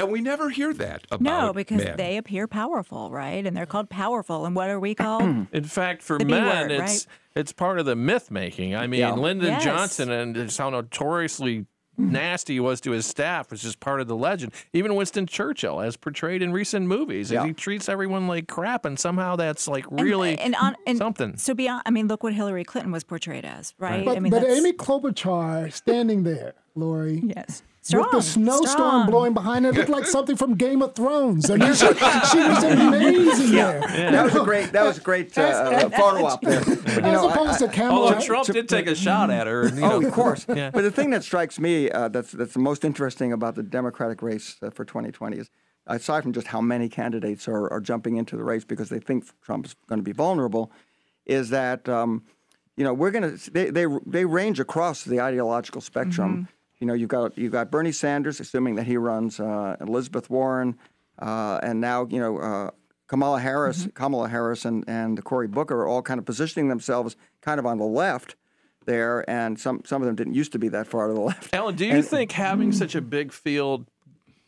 [0.00, 1.96] And we never hear that about No, because men.
[1.96, 3.44] they appear powerful, right?
[3.44, 4.46] And they're called powerful.
[4.46, 5.22] And what are we called?
[5.52, 7.06] In fact, for The B men, word, it's right?
[7.34, 8.76] it's part of the myth making.
[8.76, 9.14] I mean, Yeah.
[9.14, 9.64] Lyndon Yes.
[9.64, 11.66] Johnson and how notoriously
[11.98, 14.52] nasty he was to his staff was just part of the legend.
[14.72, 17.44] Even Winston Churchill, as portrayed in recent movies, Yeah.
[17.44, 21.36] he treats everyone like crap, and somehow that's like really and, on, and something.
[21.36, 24.04] So beyond, I mean, look what Hillary Clinton was portrayed as, right?
[24.04, 27.62] But, I mean, but Amy Klobuchar standing there, Lori, yes,
[27.92, 29.06] with the snowstorm strong.
[29.10, 31.50] blowing behind her, It looked like something from Game of Thrones.
[31.50, 33.80] I mean, she, she was amazing there.
[33.80, 34.72] That was a great.
[34.72, 36.60] That was a great uh, photo op there.
[36.64, 38.00] But, you As know, I- opposed I- to Kamala.
[38.14, 39.62] Although Trump did take a shot at her.
[39.66, 40.46] and, You oh, know, of course.
[40.54, 40.70] Yeah.
[40.70, 44.22] But the thing that strikes me uh, that's that's the most interesting about the Democratic
[44.22, 45.50] race uh, for 2020 is,
[45.86, 49.24] aside from just how many candidates are, are jumping into the race because they think
[49.42, 50.70] Trump is going to be vulnerable,
[51.26, 52.24] is that um,
[52.76, 56.48] you know we're going to they, they they range across the ideological spectrum.
[56.80, 60.78] You know, you've got you've got Bernie Sanders, assuming that he runs, uh, Elizabeth Warren,
[61.18, 62.38] uh, and now you know.
[62.38, 62.70] Uh,
[63.08, 67.58] Kamala Harris, Kamala Harris, and, and Cory Booker are all kind of positioning themselves kind
[67.58, 68.36] of on the left
[68.88, 71.54] there, and some some of them didn't used to be that far to the left.
[71.54, 73.86] Alan, do you think having such a big field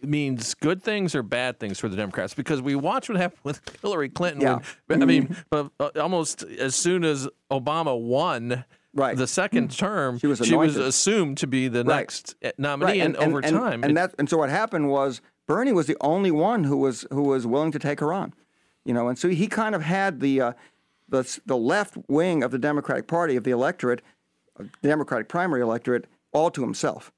[0.03, 2.35] means good things or bad things for the Democrats?
[2.35, 4.43] Because we watched what happened with Hillary Clinton.
[4.43, 4.59] Yeah.
[4.87, 9.17] When, I mean, uh, uh, almost as soon as Obama won Right.
[9.17, 11.97] the second term, She was she was assumed to be the Right.
[11.99, 15.21] next uh, nominee, and, over and, time, and it- that and so what happened was
[15.47, 18.35] Bernie was the only one who was who was willing to take her on,
[18.85, 20.53] you know, and so he kind of had the uh,
[21.09, 24.03] the the left wing of the Democratic Party of the electorate,
[24.59, 27.13] uh, the Democratic primary electorate, all to himself,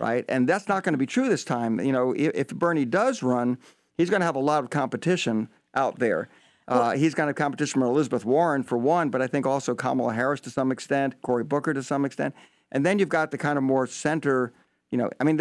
[0.00, 0.24] right?
[0.28, 1.78] And that's not going to be true this time.
[1.80, 3.58] You know, if, if Bernie does run,
[3.96, 6.28] he's going to have a lot of competition out there.
[6.68, 9.74] Uh, he's going to have competition from Elizabeth Warren for one, but I think also
[9.74, 12.34] Kamala Harris to some extent, Cory Booker to some extent,
[12.70, 14.52] and then you've got the kind of more center.
[14.90, 15.40] You know, I mean,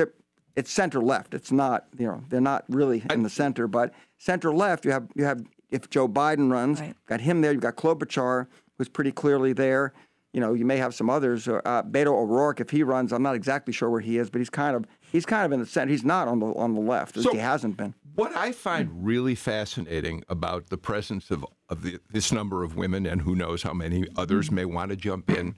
[0.55, 1.33] it's center left.
[1.33, 1.85] It's not.
[1.97, 4.83] You know, they're not really in the center, but center left.
[4.85, 6.95] You have you have if Joe Biden runs, Right.
[7.05, 7.51] got him there.
[7.51, 8.47] You've got Klobuchar,
[8.77, 9.93] who's pretty clearly there.
[10.33, 11.47] You know, you may have some others.
[11.47, 14.49] Uh, Beto O'Rourke, if he runs, I'm not exactly sure where he is, but he's
[14.49, 15.91] kind of he's kind of in the center.
[15.91, 17.17] He's not on the on the left.
[17.17, 17.93] as So- he hasn't been.
[18.15, 23.05] What I find really fascinating about the presence of, of the, this number of women,
[23.05, 24.55] and who knows how many others mm-hmm.
[24.55, 25.55] may want to jump in,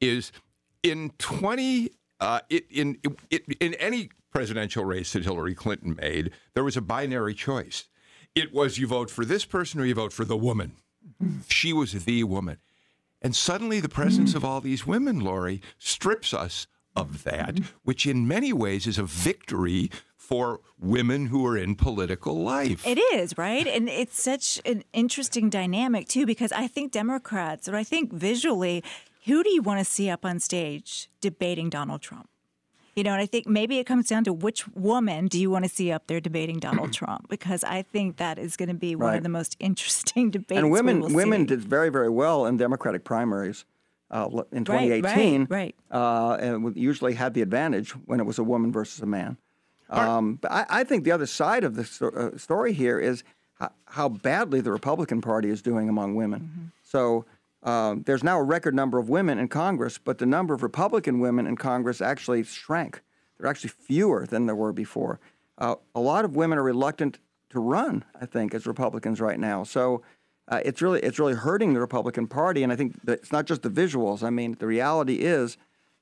[0.00, 0.30] is
[0.84, 1.90] in 20,
[2.20, 2.98] uh, it, in,
[3.30, 7.88] it, in any presidential race that Hillary Clinton made, there was a binary choice.
[8.36, 10.76] It was you vote for this person or you vote for the woman.
[11.20, 11.40] Mm-hmm.
[11.48, 12.58] She was the woman.
[13.20, 14.36] And suddenly the presence mm-hmm.
[14.36, 16.66] of all these women, Lori, strips us
[16.96, 22.42] of that, which in many ways is a victory for women who are in political
[22.42, 22.84] life.
[22.86, 23.66] It is, right?
[23.66, 28.82] And it's such an interesting dynamic, too, because I think Democrats, or I think visually,
[29.26, 32.28] who do you want to see up on stage debating Donald Trump?
[32.96, 35.64] You know, and I think maybe it comes down to which woman do you want
[35.66, 37.28] to see up there debating Donald Trump?
[37.28, 39.16] Because I think that is going to be one Right.
[39.18, 40.58] of the most interesting debates.
[40.58, 41.46] and we women will women see.
[41.48, 43.64] did very very well in Democratic primaries
[44.10, 45.46] uh, in Right, right, 2018.
[45.50, 45.74] right.
[45.90, 49.36] Uh, and usually had the advantage when it was a woman versus a man.
[49.88, 53.22] Um, but I, I think the other side of the sto- uh, story here is
[53.54, 56.40] how, how badly the Republican Party is doing among women.
[56.40, 56.66] Mm-hmm.
[56.82, 57.24] So.
[57.62, 61.18] Um, there's now a record number of women in Congress, but the number of Republican
[61.18, 63.02] women in Congress actually shrank.
[63.38, 65.18] There are actually fewer than there were before.
[65.58, 67.18] Uh, a lot of women are reluctant
[67.50, 69.64] to run, I think, as Republicans right now.
[69.64, 70.02] So
[70.48, 73.62] uh, it's really it's really hurting the Republican Party, and I think it's not just
[73.62, 74.22] the visuals.
[74.22, 75.56] I mean, the reality is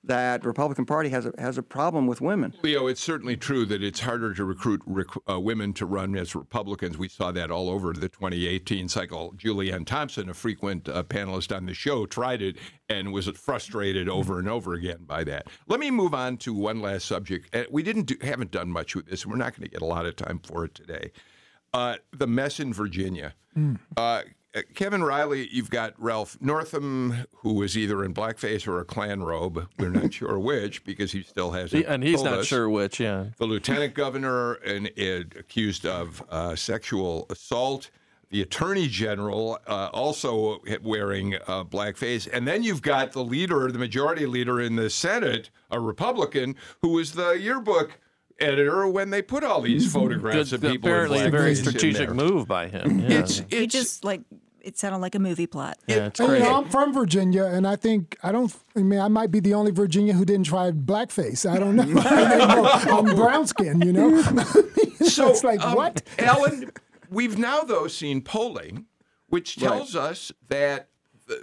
[0.06, 2.52] that the Republican Party has a has a problem with women.
[2.62, 6.34] Leo, it's certainly true that it's harder to recruit rec- uh, women to run as
[6.34, 6.98] Republicans.
[6.98, 9.32] We saw that all over the 2018 cycle.
[9.36, 12.56] Julianne Thompson, a frequent uh, panelist on the show, tried it
[12.90, 15.46] and was frustrated over and over again by that.
[15.68, 17.54] Let me move on to one last subject.
[17.56, 19.80] Uh, We didn't do, haven't done much with this, and we're not going to get
[19.80, 21.12] a lot of time for it today.
[21.74, 23.34] Uh, the mess in Virginia.
[23.96, 24.22] Uh,
[24.54, 29.24] uh, Kevin Riley, you've got Ralph Northam, who is either in blackface or a Klan
[29.24, 29.66] robe.
[29.78, 31.84] We're not sure which because he still hasn't.
[31.86, 32.46] and he's not us.
[32.46, 33.00] sure which.
[33.00, 37.90] Yeah, The lieutenant governor and, and accused of uh, sexual assault.
[38.30, 43.78] The attorney general uh, also wearing uh, blackface, and then you've got the leader, the
[43.78, 47.98] majority leader in the Senate, a Republican, who was the yearbook
[48.40, 50.74] editor when they put all these photographs of people.
[50.74, 53.00] in apparently a very strategic move by him.
[53.00, 53.20] Yeah.
[53.20, 54.22] It's He it's just like
[54.60, 55.76] it sounded like a movie plot.
[55.86, 56.50] yeah, it's And, you crazy.
[56.50, 58.54] I'm from Virginia, and I think I don't.
[58.74, 61.48] I mean, I might be the only Virginia who didn't try blackface.
[61.48, 62.00] I don't know.
[62.00, 64.22] I'm brown skin, you know.
[65.02, 66.02] so it's like um, what?
[66.18, 66.70] Alan,
[67.10, 68.86] we've now though seen polling,
[69.28, 70.88] which tells us that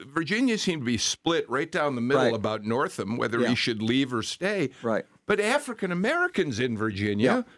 [0.08, 2.34] Virginia seemed to be split right down the middle Right.
[2.34, 3.50] about Northam, whether Yeah.
[3.50, 4.70] he should leave or stay.
[4.82, 5.06] Right.
[5.26, 7.54] But African Americans in Virginia Yeah.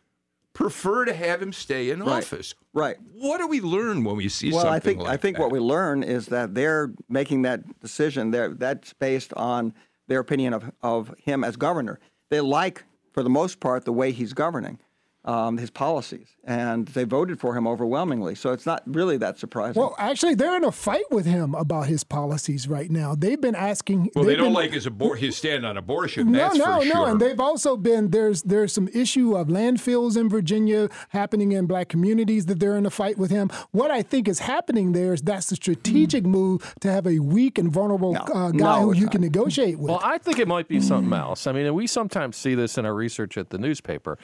[0.53, 2.23] prefer to have him stay in Right.
[2.23, 2.53] office.
[2.73, 2.97] Right.
[3.13, 5.43] What do we learn when we see Well, something I think like I think that?
[5.43, 8.31] what we learn is that they're making that decision.
[8.31, 9.73] There, that's based on
[10.07, 11.99] their opinion of of him as governor.
[12.29, 14.79] They like, for the most part, the way he's governing,
[15.25, 18.35] um, his policies, and they voted for him overwhelmingly.
[18.35, 19.81] So it's not really that surprising.
[19.81, 23.15] Well, actually, they're in a fight with him about his policies right now.
[23.15, 24.09] They've been asking.
[24.15, 26.31] Well, they don't been- like his abor- his stand on abortion.
[26.31, 27.09] No, that's no, for no, sure.
[27.09, 31.87] and they've also been there's there's some issue of landfills in Virginia happening in black
[31.87, 33.49] communities that they're in a fight with him.
[33.71, 37.57] What I think is happening there is that's a strategic move to have a weak
[37.57, 39.11] and vulnerable uh, guy No, who you not.
[39.13, 39.89] can negotiate with.
[39.89, 41.47] Well, I think it might be something else.
[41.47, 44.17] I mean, we sometimes see this in our research at the newspaper.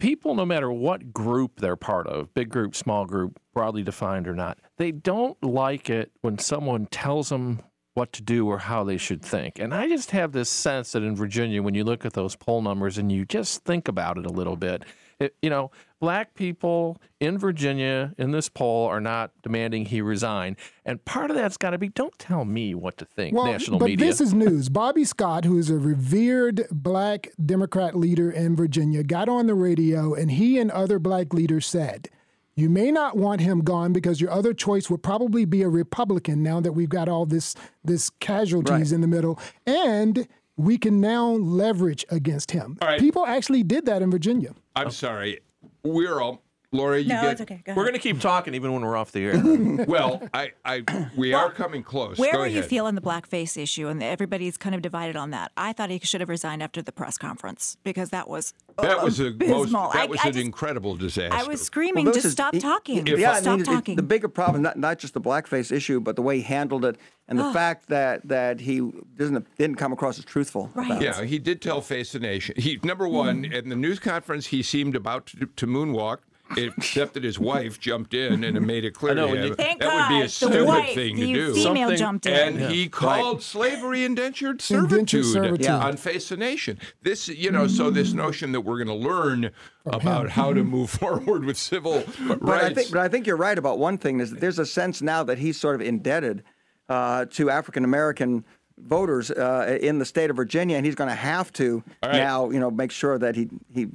[0.00, 4.34] People, no matter what group they're part of, big group, small group, broadly defined or
[4.34, 7.60] not, they don't like it when someone tells them
[7.94, 9.58] what to do or how they should think.
[9.58, 12.62] And I just have this sense that in Virginia, when you look at those poll
[12.62, 14.84] numbers and you just think about it a little bit,
[15.18, 15.70] it, you know,
[16.00, 20.56] black people in Virginia in this poll are not demanding he resign.
[20.84, 23.78] And part of that's got to be don't tell me what to think, well, national
[23.78, 24.06] but media.
[24.06, 24.68] this is news.
[24.70, 30.14] Bobby Scott, who is a revered black Democrat leader in Virginia, got on the radio
[30.14, 32.08] and he and other black leaders said,
[32.56, 36.42] you may not want him gone because your other choice would probably be a Republican
[36.42, 38.92] now that we've got all this this casualties Right.
[38.92, 39.38] in the middle.
[39.66, 40.26] And
[40.56, 42.76] we can now leverage against him.
[42.82, 43.00] All right.
[43.00, 44.54] People actually did that in Virginia.
[44.76, 45.40] I'm sorry.
[45.82, 46.42] We're all
[46.72, 46.98] Laura.
[47.00, 47.62] You No, get, it's okay.
[47.64, 47.92] Go We're ahead.
[47.92, 49.40] going to keep talking even when we're off the air.
[49.90, 50.84] Well, I, I,
[51.16, 52.18] we are coming close.
[52.18, 53.88] Where Go were you feeling the blackface issue?
[53.88, 55.50] And everybody's kind of divided on that.
[55.56, 59.18] I thought he should have resigned after the press conference because that was That was
[59.20, 61.36] a most, that I- was I an just- incredible disaster.
[61.36, 63.04] I was screaming, Well, just is- stop he- talking.
[63.06, 63.96] he- yeah, I stop mean, it- it- talking.
[63.96, 66.96] the bigger problem, not, not just the blackface issue, but the way he handled it,
[67.26, 68.80] and the fact that that he
[69.16, 70.70] doesn't didn't come across as truthful.
[70.74, 70.86] Right.
[70.90, 71.04] about it.
[71.04, 72.54] Yeah, he did tell Face the Nation.
[72.58, 73.52] He number one Mm.
[73.52, 76.18] in the news conference, he seemed about to, to moonwalk,
[76.56, 79.80] except that his wife jumped in and made it clear know, to him you- Thank
[79.80, 81.54] that would be God, a the stupid wife, thing the to do.
[81.54, 82.32] female Something- jumped in.
[82.34, 82.68] And Yeah.
[82.70, 85.60] he called slavery indentured servitude, Indentured servitude.
[85.64, 85.78] Yeah.
[85.78, 86.78] on Face the Nation.
[87.02, 89.50] This, you know, so this notion that we're going to learn
[89.86, 92.64] about how to move forward with civil But rights.
[92.64, 95.00] I think, but I think you're right about one thing is that there's a sense
[95.02, 96.42] now that he's sort of indebted
[96.88, 98.44] uh, to African American
[98.78, 102.16] voters uh, in the state of Virginia, and he's going to have to All right.
[102.18, 103.88] now, you know, make sure that he he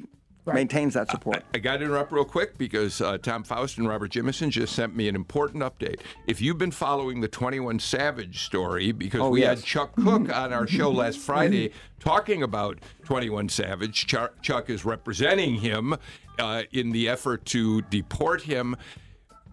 [0.54, 1.44] maintains that support.
[1.54, 4.96] I got to interrupt real quick because uh, Tom Faust and Robert Jimison just sent
[4.96, 6.02] me an important update.
[6.28, 9.60] If you've been following the 21 Savage story, because Oh, we yes.
[9.60, 14.86] had Chuck Kuck on our show last Friday talking about 21 Savage, Char- Chuck is
[14.86, 15.96] representing him
[16.38, 18.76] uh, in the effort to deport him.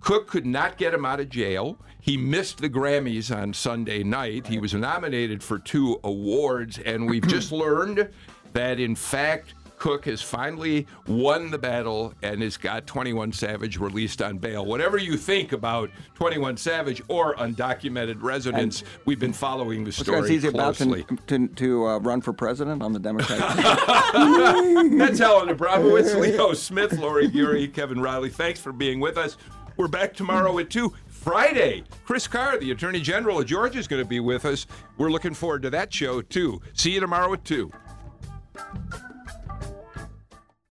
[0.00, 1.78] Kuck could not get him out of jail.
[2.00, 4.48] He missed the Grammys on Sunday night.
[4.48, 8.08] He was nominated for two awards, and we've just learned
[8.52, 14.22] that, in fact, Kuck has finally won the battle and has got 21 Savage released
[14.22, 14.64] on bail.
[14.64, 20.44] Whatever you think about 21 Savage or undocumented residents, we've been following the story he's
[20.44, 23.40] about to to, to uh, run for president on the Democratic.
[24.98, 28.30] That's Alan Abramowitz, Leo Smith, Lori Geary, Kevin Riley.
[28.30, 29.36] Thanks for being with us.
[29.76, 30.92] We're back tomorrow at 2.
[31.08, 34.68] Friday, Chris Carr, the Attorney General of Georgia, is going to be with us.
[34.96, 36.62] We're looking forward to that show, too.
[36.72, 37.72] See you tomorrow at 2.